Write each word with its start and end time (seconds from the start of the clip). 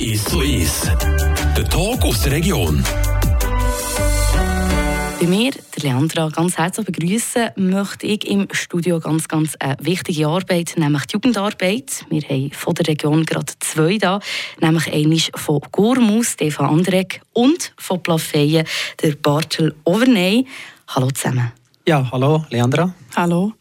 Ist 0.00 0.28
so 0.30 0.40
ist. 0.40 0.90
Der 1.56 1.64
Talk 1.68 2.02
aus 2.04 2.22
der 2.22 2.32
Region. 2.32 2.84
Bei 5.20 5.26
mir, 5.26 5.50
der 5.50 5.82
Leandra, 5.82 6.28
ganz 6.28 6.56
herzlich 6.56 6.86
begrüßen 6.86 7.50
möchte 7.56 8.06
ich 8.06 8.24
im 8.28 8.46
Studio 8.52 9.00
ganz, 9.00 9.26
ganz 9.26 9.56
eine 9.58 9.76
wichtige 9.80 10.28
Arbeit, 10.28 10.74
nämlich 10.76 11.06
die 11.06 11.14
Jugendarbeit. 11.14 12.06
Wir 12.08 12.22
haben 12.22 12.52
von 12.52 12.74
der 12.74 12.86
Region 12.86 13.26
gerade 13.26 13.52
zwei 13.58 13.98
da, 13.98 14.20
nämlich 14.60 14.92
einmal 14.92 15.18
von 15.34 15.60
Gormus, 15.72 16.36
Eva 16.38 16.68
Andrek, 16.68 17.20
und 17.32 17.72
von 17.76 18.00
Plafeyen, 18.00 18.64
der 19.02 19.16
Bartel 19.16 19.74
Overney. 19.84 20.46
Hallo 20.86 21.10
zusammen. 21.10 21.57
Ja, 21.88 22.06
hallo, 22.12 22.44
Leandra. 22.50 22.92
Hallo. 23.16 23.54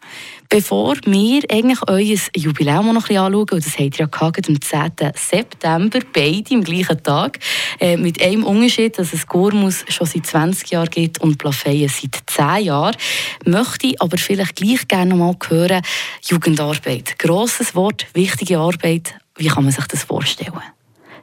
Bevor 0.49 0.97
wir 1.05 1.43
eigentlich 1.49 1.79
euer 1.87 2.17
Jubiläum 2.35 2.87
noch 2.87 2.95
ein 2.95 2.99
bisschen 2.99 3.17
anschauen, 3.19 3.49
und 3.51 3.65
das 3.65 3.79
habt 3.79 3.79
ihr 3.79 3.99
ja 3.99 4.05
gehabt, 4.07 4.49
am 4.49 4.59
10. 4.59 4.91
September, 5.15 5.99
beide 6.13 6.55
am 6.55 6.61
gleichen 6.61 7.01
Tag, 7.01 7.39
äh, 7.79 7.95
mit 7.95 8.21
einem 8.21 8.43
Unterschied, 8.43 8.99
dass 8.99 9.13
es 9.13 9.27
Gormus 9.27 9.85
schon 9.87 10.07
seit 10.07 10.25
20 10.25 10.71
Jahren 10.71 10.89
gibt 10.89 11.21
und 11.21 11.37
Plafeyen 11.37 11.87
seit 11.87 12.21
10 12.25 12.65
Jahren, 12.65 12.97
möchte 13.45 13.87
ich 13.87 14.01
aber 14.01 14.17
vielleicht 14.17 14.57
gleich 14.57 14.85
gerne 14.89 15.15
noch 15.15 15.17
mal 15.17 15.35
hören, 15.47 15.81
Jugendarbeit. 16.27 17.17
Grosses 17.17 17.75
Wort, 17.75 18.07
wichtige 18.13 18.59
Arbeit. 18.59 19.15
Wie 19.37 19.47
kann 19.47 19.63
man 19.63 19.71
sich 19.71 19.87
das 19.87 20.03
vorstellen? 20.03 20.51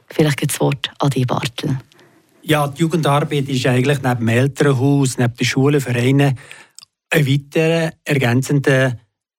Vielleicht 0.07 0.37
geht 0.37 0.49
das 0.49 0.59
Wort 0.59 0.89
an 0.97 1.11
die 1.11 1.27
Bartel. 1.27 1.77
Ja, 2.41 2.67
die 2.67 2.81
Jugendarbeit 2.81 3.47
ist 3.47 3.65
eigentlich 3.67 4.01
neben 4.01 4.19
dem 4.19 4.27
Elternhaus, 4.27 5.19
neben 5.19 5.35
den 5.35 5.45
Schulen, 5.45 5.81
Vereinen 5.81 6.37
ein 7.09 7.27
weiterer 7.27 7.91
ergänzender 8.03 8.97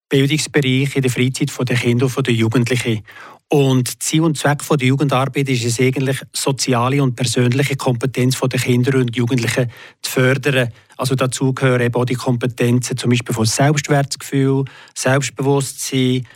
Bildungsbereich 0.09 0.97
in 0.97 1.03
der 1.03 1.11
Freizeit 1.11 1.69
der 1.69 1.77
Kinder 1.77 2.11
und 2.15 2.27
der 2.27 2.35
Jugendlichen. 2.35 3.03
Und 3.49 4.03
Ziel 4.03 4.23
und 4.23 4.37
Zweck 4.37 4.63
der 4.69 4.89
Jugendarbeit 4.89 5.49
ist 5.49 5.65
es 5.65 5.79
eigentlich, 5.79 6.21
soziale 6.33 7.01
und 7.03 7.15
persönliche 7.15 7.77
Kompetenz 7.77 8.41
der 8.41 8.61
Kinder 8.61 8.99
und 8.99 9.15
Jugendlichen 9.15 9.71
zu 10.03 10.11
fördern. 10.11 10.73
Also 10.97 11.15
dazu 11.15 11.53
gehören 11.53 11.83
eben 11.83 11.95
auch 11.95 12.05
die 12.05 12.15
Kompetenzen 12.15 12.97
zum 12.97 13.11
Beispiel 13.11 13.35
von 13.35 13.47
Selbstwertgefühl, 13.47 14.65
Selbstbewusstsein, 14.97 16.27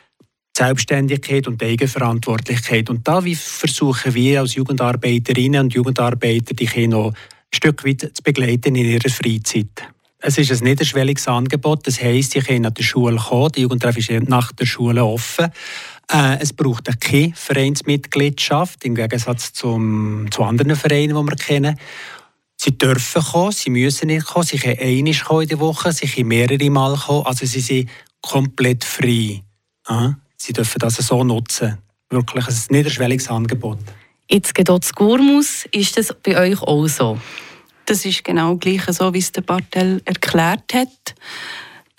Selbstständigkeit 0.57 1.49
und 1.49 1.63
Eigenverantwortlichkeit. 1.63 2.91
Und 2.91 3.09
da 3.09 3.21
versuchen 3.23 4.15
wir 4.15 4.41
als 4.41 4.55
Jugendarbeiterinnen 4.55 5.65
und 5.65 5.75
Jugendarbeiter 5.75 6.55
die 6.55 6.67
Kinder 6.67 7.07
ein 7.09 7.15
Stück 7.53 7.85
weit 7.85 8.11
zu 8.15 8.23
begleiten 8.23 8.77
in 8.77 8.85
ihrer 8.85 9.11
Freizeit. 9.11 9.89
Es 10.23 10.37
ist 10.37 10.51
ein 10.51 10.65
niederschwelliges 10.65 11.29
Angebot. 11.29 11.87
Das 11.87 12.01
heisst, 12.03 12.33
sie 12.33 12.41
können 12.41 12.63
nach 12.63 12.73
der 12.73 12.83
Schule 12.83 13.17
kommen. 13.17 13.53
Die 13.53 13.63
Jugendtreff 13.63 13.97
ist 13.97 14.11
nach 14.29 14.53
der 14.53 14.67
Schule 14.67 15.05
offen. 15.05 15.51
Äh, 16.13 16.39
es 16.41 16.53
braucht 16.53 16.89
keine 17.01 17.33
Vereinsmitgliedschaft, 17.35 18.85
im 18.85 18.95
Gegensatz 18.95 19.53
zum, 19.53 20.27
zu 20.31 20.43
anderen 20.43 20.77
Vereinen, 20.77 21.17
die 21.17 21.31
wir 21.31 21.37
kennen. 21.37 21.79
Sie 22.57 22.77
dürfen 22.77 23.23
kommen, 23.23 23.53
sie 23.53 23.71
müssen 23.71 24.09
nicht 24.09 24.27
kommen, 24.27 24.45
sie 24.45 24.59
können 24.59 24.79
einmal 24.79 25.15
kommen 25.15 25.43
in 25.43 25.49
der 25.49 25.61
Woche, 25.61 25.93
sie 25.93 26.07
können 26.07 26.29
mehrere 26.29 26.69
Mal 26.69 26.97
kommen. 26.97 27.25
Also 27.25 27.47
sie 27.47 27.61
sind 27.61 27.89
komplett 28.21 28.85
frei. 28.85 29.43
Sie 30.37 30.53
dürfen 30.53 30.79
das 30.79 30.97
so 30.97 31.25
nutzen. 31.25 31.79
Wirklich 32.11 32.47
ein 32.47 32.55
niederschwelliges 32.69 33.29
Angebot. 33.29 33.79
Jetzt 34.29 34.55
geht 34.55 34.67
zu 34.67 34.93
Gurmus. 34.95 35.65
Ist 35.73 35.97
das 35.97 36.15
bei 36.23 36.37
euch 36.37 36.61
auch 36.63 36.87
so? 36.87 37.19
Das 37.91 38.05
ist 38.05 38.23
genau 38.23 38.55
gleich 38.55 38.85
so, 38.91 39.13
wie 39.13 39.19
es 39.19 39.33
der 39.33 39.41
Bartel 39.41 40.01
erklärt 40.05 40.73
hat. 40.75 41.15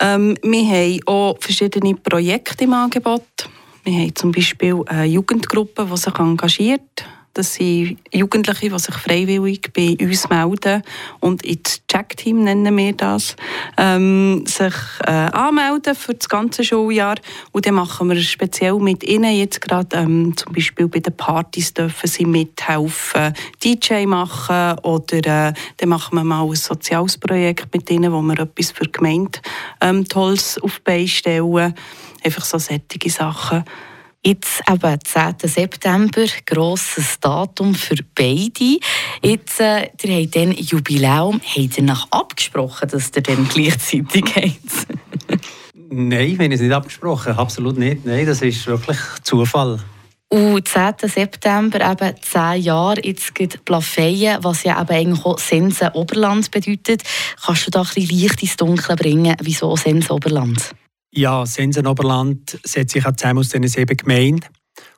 Ähm, 0.00 0.38
wir 0.42 0.66
haben 0.66 1.00
auch 1.04 1.36
verschiedene 1.38 1.94
Projekte 1.96 2.64
im 2.64 2.72
Angebot. 2.72 3.50
Wir 3.84 4.00
haben 4.00 4.14
zum 4.14 4.32
Beispiel 4.32 4.82
eine 4.86 5.04
Jugendgruppe, 5.04 5.84
die 5.84 5.96
sich 5.98 6.18
engagiert 6.18 7.04
das 7.34 7.54
sind 7.54 7.98
Jugendliche, 8.12 8.68
die 8.68 8.78
sich 8.78 8.94
freiwillig 8.94 9.72
bei 9.72 9.96
uns 10.00 10.28
melden 10.28 10.82
und 11.20 11.44
ins 11.44 11.82
Check-Team 11.86 12.44
nennen 12.44 12.76
wir 12.76 12.92
das, 12.92 13.36
ähm, 13.76 14.44
sich 14.46 14.74
äh, 15.06 15.10
anmelden 15.10 15.94
für 15.94 16.14
das 16.14 16.28
ganze 16.28 16.64
Schuljahr. 16.64 17.16
Und 17.52 17.66
dann 17.66 17.74
machen 17.74 18.08
wir 18.08 18.20
speziell 18.20 18.78
mit 18.78 19.02
ihnen 19.04 19.34
jetzt 19.34 19.60
gerade 19.60 19.96
ähm, 19.96 20.36
zum 20.36 20.52
Beispiel 20.52 20.88
bei 20.88 21.00
den 21.00 21.16
Partys 21.16 21.74
dürfen 21.74 22.06
sie 22.06 22.24
mithelfen, 22.24 23.32
DJ 23.62 24.06
machen 24.06 24.78
oder 24.82 25.48
äh, 25.48 25.52
dann 25.76 25.88
machen 25.88 26.16
wir 26.16 26.24
mal 26.24 26.44
ein 26.44 26.54
soziales 26.54 27.18
Projekt 27.18 27.72
mit 27.72 27.90
ihnen, 27.90 28.12
wo 28.12 28.20
wir 28.22 28.38
etwas 28.38 28.72
für 28.72 28.84
die 28.84 28.92
Gemeinde 28.92 29.40
ähm, 29.80 30.04
Tolles 30.06 30.58
auf 30.62 30.76
die 30.76 30.82
Beine 30.84 31.08
stellen. 31.08 31.74
Einfach 32.24 32.44
so 32.44 32.58
solche 32.58 33.10
Sachen. 33.10 33.64
Jetzt 34.24 34.62
eben 34.70 34.98
10. 35.04 35.34
September, 35.48 36.24
grosses 36.46 37.18
Datum 37.18 37.74
für 37.74 37.96
beide. 38.14 38.78
Jetzt, 39.20 39.60
äh, 39.60 39.90
ihr 40.00 40.22
habt 40.22 40.36
dann 40.36 40.52
Jubiläum. 40.52 41.40
Habt 41.44 41.78
ihr 41.78 41.82
nach 41.82 42.06
abgesprochen, 42.12 42.88
dass 42.88 43.10
ihr 43.16 43.22
dann 43.22 43.48
gleichzeitig 43.48 44.24
habt? 44.36 45.40
Nein, 45.90 46.38
wir 46.38 46.44
haben 46.44 46.52
es 46.52 46.60
nicht 46.60 46.72
abgesprochen. 46.72 47.32
Absolut 47.32 47.76
nicht. 47.76 48.04
Nein, 48.06 48.24
das 48.24 48.42
ist 48.42 48.64
wirklich 48.68 48.98
Zufall. 49.24 49.80
Und 50.28 50.68
10. 50.68 50.94
September, 51.02 51.90
eben 51.90 52.14
10 52.22 52.62
Jahre, 52.62 53.04
jetzt 53.04 53.34
geht 53.34 53.64
Plafeyen, 53.64 54.38
was 54.44 54.62
ja 54.62 54.80
eben 54.80 54.90
eigentlich 54.90 55.24
auch 55.26 55.38
Sense 55.40 55.90
Oberland 55.94 56.48
bedeutet. 56.52 57.02
Kannst 57.44 57.66
du 57.66 57.70
da 57.72 57.80
ein 57.80 57.88
bisschen 57.92 58.18
Licht 58.18 58.40
ins 58.40 58.56
Dunkle 58.56 58.94
bringen? 58.94 59.34
Wieso 59.42 59.74
Sense 59.74 60.12
Oberland? 60.12 60.74
Ja, 61.14 61.44
Sensenoberland 61.44 62.58
setzt 62.64 62.94
sich 62.94 63.04
zusammen 63.04 63.40
aus 63.40 63.50
diesen 63.50 63.68
sieben 63.68 63.96
Gemeinden. 63.96 64.46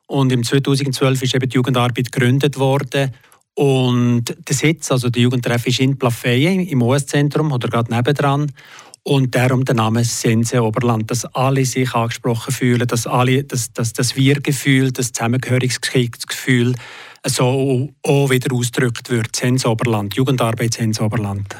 Und 0.07 0.31
im 0.31 0.45
2012 0.45 1.23
ist 1.23 1.35
eben 1.35 1.49
die 1.49 1.57
Jugendarbeit 1.57 2.13
gegründet 2.13 2.57
worden. 2.57 3.11
Und 3.55 4.25
der 4.49 4.55
Sitz, 4.55 4.93
also 4.93 5.11
der 5.11 5.23
Jugendtreff, 5.23 5.67
ist 5.67 5.81
in 5.81 5.99
Plafeyen 5.99 6.61
im 6.61 6.83
OS-Zentrum 6.83 7.51
oder 7.51 7.69
gerade 7.69 7.93
nebendran. 7.93 8.53
Und 9.03 9.35
darum 9.35 9.65
der 9.65 9.75
Name 9.75 10.05
Sense 10.05 10.63
Oberland, 10.63 11.11
dass 11.11 11.25
alle 11.35 11.65
sich 11.65 11.93
angesprochen 11.95 12.55
fühlen, 12.55 12.87
dass 12.87 13.07
alle, 13.07 13.43
dass, 13.43 13.73
dass 13.73 13.93
das 13.93 14.17
Wir-Gefühl, 14.17 14.93
das 14.93 15.13
Zusammengehörigkeitsgefühl 15.13 16.75
so 17.27 17.91
auch 18.03 18.31
wieder 18.31 18.55
ausgedrückt 18.55 19.11
wird. 19.11 19.35
Sense 19.35 19.69
Oberland, 19.69 20.15
Jugendarbeit 20.15 20.75
Sense 20.75 21.03
Oberland. 21.03 21.55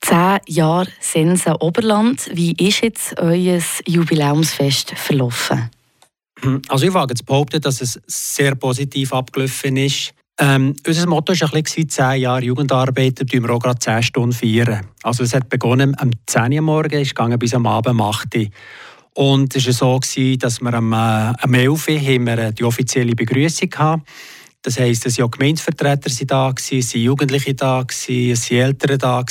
Zehn 0.00 0.38
Jahre 0.46 0.88
Sense 1.00 1.60
Oberland. 1.60 2.30
Wie 2.32 2.52
ist 2.52 2.82
jetzt 2.82 3.18
euer 3.18 3.60
Jubiläumsfest 3.86 4.92
verlaufen? 4.92 5.70
Also 6.68 6.86
ich 6.86 6.94
wage 6.94 7.14
zu 7.14 7.24
behaupten, 7.24 7.60
dass 7.60 7.80
es 7.80 8.00
sehr 8.06 8.54
positiv 8.54 9.12
abgelaufen 9.12 9.76
ist. 9.76 10.14
Ähm, 10.40 10.76
unser 10.86 11.08
Motto 11.08 11.32
war 11.32 11.52
ein 11.52 11.62
bisschen 11.64 11.88
10 11.88 12.20
Jahre 12.20 12.44
Jugendarbeit, 12.44 13.20
da 13.20 13.24
wir 13.26 13.50
auch 13.50 13.58
gerade 13.58 13.80
10 13.80 14.02
Stunden 14.04 14.32
feiern. 14.32 14.86
Also 15.02 15.24
es 15.24 15.34
hat 15.34 15.48
begonnen 15.48 15.96
am 15.98 16.10
10 16.26 16.52
Uhr 16.52 16.62
morgens, 16.62 17.10
ist 17.10 17.38
bis 17.40 17.54
am 17.54 17.66
Abend 17.66 17.94
um 17.94 18.00
8 18.00 18.36
Uhr. 18.36 18.46
Und 19.14 19.56
es 19.56 19.66
war 19.66 20.00
so, 20.02 20.36
dass 20.36 20.60
wir 20.60 20.74
am, 20.74 20.92
äh, 20.92 20.96
am 20.96 21.54
11 21.54 21.88
Uhr 21.88 22.00
wir 22.00 22.52
die 22.52 22.62
offizielle 22.62 23.16
Begrüßung 23.16 23.70
hatten. 23.76 24.04
Das 24.62 24.78
heisst, 24.78 25.06
es 25.06 25.18
waren 25.18 25.30
Gemeindevertreter 25.30 26.10
da, 26.26 26.54
es 26.56 26.70
waren 26.70 27.02
Jugendliche 27.02 27.54
da, 27.54 27.84
es 27.88 28.08
waren 28.08 28.58
Eltern 28.58 28.98
da. 28.98 29.24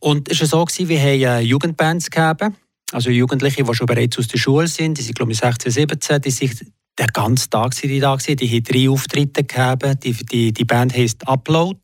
Und 0.00 0.30
es 0.30 0.40
war 0.40 0.66
so, 0.66 0.88
wir 0.88 1.00
haben 1.00 1.44
Jugendbands 1.44 2.10
gegeben, 2.10 2.56
also 2.92 3.10
Jugendliche, 3.10 3.64
die 3.64 3.74
schon 3.74 3.86
bereits 3.86 4.18
aus 4.18 4.28
der 4.28 4.38
Schule 4.38 4.66
sind, 4.66 4.96
die 4.98 5.02
sind 5.02 5.16
glaube 5.16 5.32
ich 5.32 5.38
16, 5.38 5.72
17, 5.72 6.20
die 6.22 6.30
sind 6.30 6.72
den 6.98 7.06
ganzen 7.08 7.50
Tag 7.50 7.74
die 7.76 8.00
da 8.00 8.16
gewesen. 8.16 8.36
Die 8.36 8.48
haben 8.48 8.64
drei 8.64 8.90
Auftritte 8.90 9.44
gegeben. 9.44 9.98
Die, 10.02 10.12
die, 10.12 10.52
die 10.52 10.64
Band 10.64 10.96
heisst 10.96 11.26
Upload. 11.28 11.78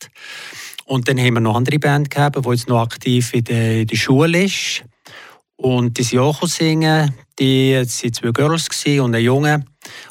Und 0.86 1.08
dann 1.08 1.18
haben 1.18 1.34
wir 1.34 1.40
noch 1.40 1.56
andere 1.56 1.78
Band 1.78 2.10
gegeben, 2.10 2.42
die 2.42 2.50
jetzt 2.50 2.68
noch 2.68 2.80
aktiv 2.80 3.32
in 3.32 3.44
der, 3.44 3.80
in 3.80 3.86
der 3.86 3.96
Schule 3.96 4.44
ist. 4.44 4.84
Und 5.56 5.96
die 5.98 6.02
sind 6.02 6.18
auch 6.18 6.42
singen. 6.46 7.14
Die 7.38 7.74
waren 7.74 7.86
zwei 7.88 8.30
Girls 8.32 8.68
und 8.86 9.14
ein 9.14 9.22
Junge. 9.22 9.64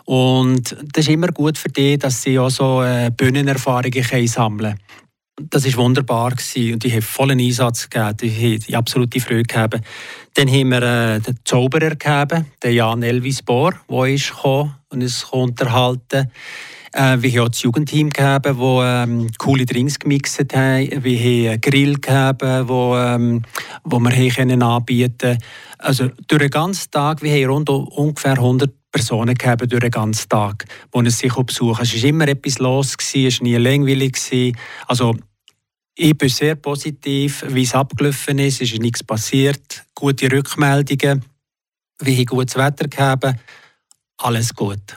Und 0.05 0.75
das 0.93 1.05
ist 1.05 1.13
immer 1.13 1.27
gut 1.27 1.57
für 1.57 1.69
die, 1.69 1.97
dass 1.97 2.21
sie 2.21 2.39
auch 2.39 2.49
so 2.49 2.81
äh, 2.81 3.11
Bühnenerfahrungen 3.15 4.27
sammeln 4.27 4.75
können 4.75 4.79
das 5.35 5.65
war 5.65 5.83
wunderbar 5.83 6.31
und 6.31 6.85
ich 6.85 6.91
habe 6.91 7.01
vollen 7.01 7.39
Einsatz 7.39 7.89
gegeben, 7.89 8.17
ich 8.21 8.67
habe 8.67 8.77
absolute 8.77 9.19
Freude 9.19 9.43
gehabt. 9.43 9.81
Dann 10.35 10.47
haben 10.47 10.69
wir 10.69 10.81
äh, 10.81 11.19
den 11.19 11.39
Zauberer 11.43 11.95
gegeben, 11.95 12.45
den 12.61 12.73
Jan 12.73 13.03
Elvis 13.03 13.41
Bohr, 13.41 13.73
der 13.89 14.05
ist 14.05 14.29
gekommen 14.29 14.75
und 14.89 15.01
uns 15.01 15.23
unterhalten 15.25 16.31
äh, 16.93 17.17
Wir 17.19 17.31
haben 17.31 17.39
auch 17.39 17.49
das 17.49 17.63
Jugendteam 17.63 18.09
gegeben, 18.11 18.57
das 18.59 19.07
ähm, 19.09 19.31
coole 19.39 19.65
Drinks 19.65 19.97
gemixt 19.97 20.39
hat. 20.39 20.53
Wir 20.53 21.19
haben 21.19 21.49
einen 21.49 21.61
Grill 21.61 21.95
gegeben, 21.95 22.67
wo, 22.67 22.95
ähm, 22.95 23.41
wo 23.83 23.99
wir 23.99 24.11
haben 24.11 24.61
anbieten 24.61 25.37
Also 25.79 26.09
durch 26.27 26.41
den 26.41 26.51
ganzen 26.51 26.91
Tag, 26.91 27.23
wir 27.23 27.31
haben 27.31 27.51
rund 27.51 27.69
ungefähr 27.69 28.33
100 28.33 28.71
Personen 28.93 29.35
gegeben 29.35 29.67
durch 29.67 29.81
den 29.81 29.91
ganzen 29.91 30.29
Tag, 30.29 30.65
die 30.93 30.97
uns 30.97 31.17
sich 31.17 31.33
besuchen. 31.33 31.81
Es 31.81 31.93
war 31.95 32.09
immer 32.09 32.27
etwas 32.29 32.59
los, 32.59 32.95
es 32.95 33.15
war 33.15 33.43
nie 33.43 33.55
langweilig. 33.55 34.53
Also, 34.87 35.17
ich 35.95 36.17
bin 36.17 36.29
sehr 36.29 36.55
positiv, 36.55 37.43
wie 37.49 37.63
es 37.63 37.75
abgelaufen 37.75 38.39
ist. 38.39 38.61
Es 38.61 38.71
ist 38.71 38.81
nichts 38.81 39.03
passiert. 39.03 39.85
Gute 39.93 40.31
Rückmeldungen. 40.31 41.25
Wir 41.99 42.15
haben 42.15 42.25
gutes 42.25 42.55
Wetter 42.55 42.87
gehabt. 42.87 43.35
Alles 44.17 44.53
gut. 44.53 44.95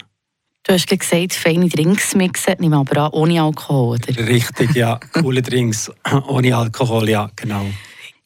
Du 0.63 0.73
hast 0.73 0.87
gesagt, 0.89 1.33
feine 1.33 1.69
Drinks 1.69 2.15
mixen, 2.15 2.55
nehmen 2.59 2.75
aber 2.75 3.05
an, 3.05 3.13
ohne 3.13 3.41
Alkohol, 3.41 3.97
oder? 3.97 4.27
Richtig, 4.27 4.75
ja. 4.75 4.99
Coole 5.13 5.41
Drinks 5.41 5.93
ohne 6.27 6.57
Alkohol, 6.57 7.09
ja, 7.09 7.31
genau. 7.37 7.67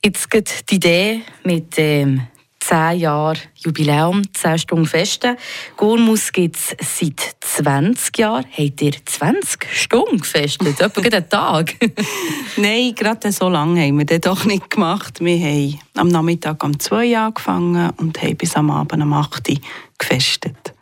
Jetzt 0.02 0.30
geht 0.30 0.70
die 0.70 0.76
Idee 0.76 1.20
mit 1.44 1.76
dem 1.76 2.26
10 2.60 3.00
Jahre 3.00 3.38
Jubiläum, 3.56 4.22
10 4.32 4.58
Stunden 4.58 4.86
Feste. 4.86 5.36
Gurmus 5.76 6.32
gibt 6.32 6.56
es 6.56 6.76
seit 6.80 7.36
20 7.40 8.18
Jahren. 8.18 8.44
Habt 8.56 8.82
ihr 8.82 8.92
20 9.04 9.66
Stunden 9.72 10.18
gefestet? 10.18 10.80
Etwa 10.80 11.00
einen 11.00 11.28
Tag? 11.28 11.74
Nein, 12.56 12.94
gerade 12.94 13.32
so 13.32 13.48
lange 13.48 13.82
haben 13.82 13.98
wir 13.98 14.06
das 14.06 14.20
doch 14.20 14.44
nicht 14.44 14.70
gemacht. 14.70 15.20
Wir 15.20 15.38
haben 15.38 15.80
am 15.94 16.08
Nachmittag 16.08 16.62
um 16.62 16.78
2 16.78 17.10
Uhr 17.10 17.18
angefangen 17.18 17.90
und 17.96 18.22
haben 18.22 18.36
bis 18.36 18.54
am 18.54 18.70
Abend 18.70 19.02
um 19.02 19.12
8 19.12 19.48
Uhr 19.48 19.56
gefestet. 19.98 20.74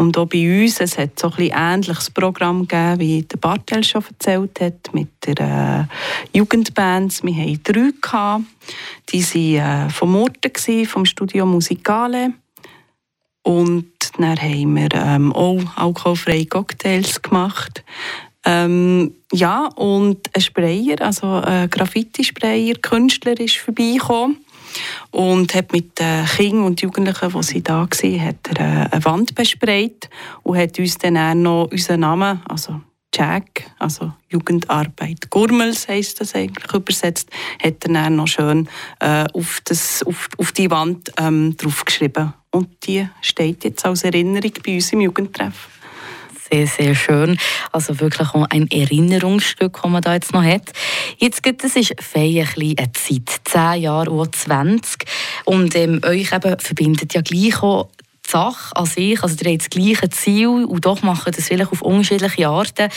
Und 0.00 0.16
auch 0.16 0.24
bei 0.24 0.62
uns, 0.62 0.80
es 0.80 0.96
hat 0.96 1.18
so 1.18 1.30
ein 1.36 1.50
ähnliches 1.52 2.08
Programm 2.10 2.66
gegeben, 2.66 3.00
wie 3.00 3.20
der 3.20 3.36
Bartel 3.36 3.84
schon 3.84 4.02
erzählt 4.02 4.58
hat, 4.58 4.94
mit 4.94 5.08
der 5.26 5.88
äh, 6.32 6.38
Jugendbands. 6.38 7.22
Wir 7.22 7.34
hatten 7.34 7.62
drei. 7.62 7.90
Gehabt. 8.00 8.44
Die 9.10 9.22
waren 9.22 9.88
äh, 9.88 9.90
vom 9.90 10.12
Murten, 10.12 10.86
vom 10.86 11.04
Studio 11.04 11.44
Musicale. 11.44 12.32
Und 13.42 13.92
dann 14.16 14.40
haben 14.40 14.74
wir 14.74 14.88
ähm, 14.94 15.34
auch 15.34 15.60
alkoholfreie 15.76 16.46
Cocktails 16.46 17.20
gemacht. 17.20 17.84
Ähm, 18.46 19.12
ja, 19.32 19.66
und 19.66 20.34
ein 20.34 20.40
Sprayer, 20.40 21.02
also 21.02 21.26
ein 21.26 21.68
Graffiti-Sprayer, 21.68 22.76
Künstler 22.80 23.38
ist 23.38 23.58
vorbeigekommen 23.58 24.38
und 25.10 25.54
hat 25.54 25.72
mit 25.72 25.98
den 25.98 26.26
Kindern 26.26 26.64
und 26.64 26.80
Jugendlichen, 26.80 27.32
die 27.32 27.42
sie 27.42 27.62
da 27.62 27.80
waren, 27.80 28.24
hat 28.24 28.48
er 28.58 28.60
äh, 28.60 28.88
eine 28.90 29.04
Wand 29.04 29.34
besprayt 29.34 30.08
und 30.42 30.58
hat 30.58 30.78
uns 30.78 30.98
dann 30.98 31.16
auch 31.16 31.34
noch 31.34 31.68
unseren 31.70 32.00
Namen, 32.00 32.40
also 32.48 32.80
Jack, 33.14 33.64
also 33.78 34.12
Jugendarbeit 34.28 35.30
Gurmels 35.30 35.88
heisst 35.88 36.20
das 36.20 36.34
eigentlich 36.34 36.72
übersetzt, 36.72 37.28
hat 37.62 37.84
er 37.84 37.92
dann 37.92 38.16
noch 38.16 38.28
schön 38.28 38.68
äh, 39.00 39.26
auf, 39.34 39.60
das, 39.64 40.02
auf, 40.04 40.28
auf 40.38 40.52
die 40.52 40.70
Wand 40.70 41.12
ähm, 41.18 41.56
draufgeschrieben. 41.56 42.32
Und 42.52 42.86
die 42.86 43.08
steht 43.20 43.64
jetzt 43.64 43.84
als 43.84 44.04
Erinnerung 44.04 44.52
bei 44.64 44.74
uns 44.74 44.92
im 44.92 45.00
Jugendtreff 45.00 45.68
sehr, 46.50 46.66
sehr 46.66 46.94
schön. 46.94 47.38
Also 47.72 48.00
wirklich 48.00 48.28
auch 48.30 48.46
ein 48.50 48.70
Erinnerungsstück, 48.70 49.80
das 49.82 49.90
man 49.90 50.02
da 50.02 50.14
jetzt 50.14 50.32
noch 50.32 50.44
hat. 50.44 50.72
Jetzt 51.18 51.42
gibt 51.42 51.64
es 51.64 51.76
ist 51.76 51.94
eine 52.14 52.92
Zeit, 52.92 53.40
zehn 53.44 53.82
Jahre 53.82 54.10
oder 54.10 54.30
20. 54.30 55.04
Und 55.44 55.74
ähm, 55.76 56.00
euch 56.04 56.32
eben 56.32 56.58
verbindet 56.58 57.14
ja 57.14 57.20
gleich 57.20 57.62
auch 57.62 57.88
die 58.26 58.30
Sache 58.30 58.76
an 58.76 58.86
sich, 58.86 59.22
also 59.22 59.34
ihr 59.44 59.50
habt 59.50 59.60
das 59.62 59.70
gleiche 59.70 60.08
Ziel 60.10 60.48
und 60.48 60.84
doch 60.86 61.02
machen 61.02 61.32
das 61.34 61.48
vielleicht 61.48 61.72
auf 61.72 61.82
unterschiedliche 61.82 62.48
Arten. 62.48 62.88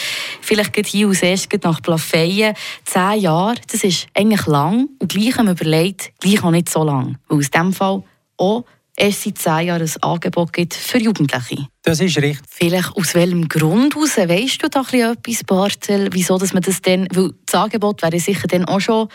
Vielleicht 0.41 0.73
geht 0.73 0.87
hier 0.87 1.07
als 1.07 1.23
erstes 1.23 1.61
nach 1.63 1.81
Plafeyen. 1.81 2.55
Zehn 2.85 3.21
Jahre, 3.21 3.55
das 3.71 3.83
ist 3.83 4.07
eigentlich 4.13 4.45
lang 4.45 4.89
und 4.99 5.11
gleich 5.11 5.37
haben 5.37 5.47
wir 5.47 5.53
überlegt, 5.53 6.11
gleich 6.19 6.43
auch 6.43 6.51
nicht 6.51 6.69
so 6.69 6.83
lang. 6.83 7.17
Weil 7.27 7.39
aus 7.39 7.49
dem 7.49 7.73
Fall 7.73 8.03
auch 8.37 8.65
es 8.95 9.23
seit 9.23 9.37
zehn 9.37 9.67
Jahren 9.67 9.81
ein 9.81 10.03
Angebot 10.03 10.53
gibt 10.53 10.73
für 10.73 10.99
Jugendliche. 10.99 11.67
Das 11.81 11.99
ist 11.99 12.17
richtig. 12.17 12.39
Vielleicht 12.47 12.95
aus 12.95 13.15
welchem 13.15 13.47
Grund 13.49 13.95
heraus? 13.95 14.17
Weißt 14.17 14.63
du 14.63 14.69
da 14.69 14.81
etwas, 14.81 15.43
Bartel, 15.43 16.09
wieso 16.11 16.37
dass 16.37 16.53
man 16.53 16.63
das 16.63 16.81
denn, 16.81 17.07
weil 17.11 17.31
das 17.45 17.55
Angebot 17.55 18.01
wäre 18.01 18.19
sicher 18.19 18.47
dann 18.47 18.65
auch 18.65 18.79
schon 18.79 19.09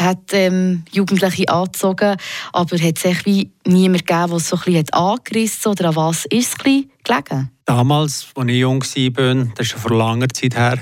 hat 0.00 0.32
ähm, 0.32 0.84
Jugendliche 0.90 1.48
angezogen, 1.48 2.16
aber 2.52 2.78
hat 2.78 3.04
es 3.04 3.26
wie 3.26 3.52
niemand 3.66 4.06
gegeben, 4.06 4.28
der 4.28 4.36
es 4.36 4.48
so 4.48 4.56
ein 4.56 4.62
bisschen 4.62 4.90
angerissen 4.90 5.72
oder 5.72 5.88
an 5.88 5.96
was 5.96 6.24
ist 6.26 6.48
es 6.48 6.58
gelegen? 6.58 7.50
Damals, 7.64 8.26
als 8.34 8.48
ich 8.48 8.56
jung 8.56 8.82
war, 8.82 9.34
das 9.54 9.66
ist 9.66 9.68
schon 9.68 9.80
vor 9.80 9.96
langer 9.96 10.28
Zeit 10.30 10.56
her, 10.56 10.78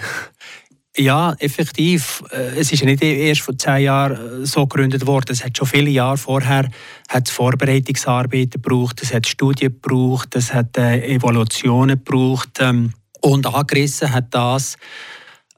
ja, 1.01 1.35
effektiv. 1.39 2.23
Äh, 2.31 2.59
es 2.59 2.73
ist 2.73 2.81
ja 2.81 2.87
nicht 2.87 3.03
erst 3.03 3.41
vor 3.41 3.57
zehn 3.57 3.85
Jahren 3.85 4.43
äh, 4.43 4.47
so 4.47 4.67
gegründet 4.67 5.07
worden. 5.07 5.33
Es 5.33 5.45
hat 5.45 5.57
schon 5.57 5.67
viele 5.67 5.91
Jahre 5.91 6.17
vorher 6.17 6.69
hat 7.09 7.29
Vorbereitungsarbeiten 7.29 8.63
gebraucht, 8.63 9.03
es 9.03 9.13
hat 9.13 9.27
Studien 9.27 9.73
gebraucht, 9.73 10.37
es 10.37 10.55
hat 10.55 10.77
äh, 10.79 11.15
Evaluationen 11.15 12.03
gebraucht. 12.03 12.59
Ähm, 12.61 12.93
und 13.23 13.47
angerissen 13.47 14.13
hat 14.13 14.27
das 14.31 14.77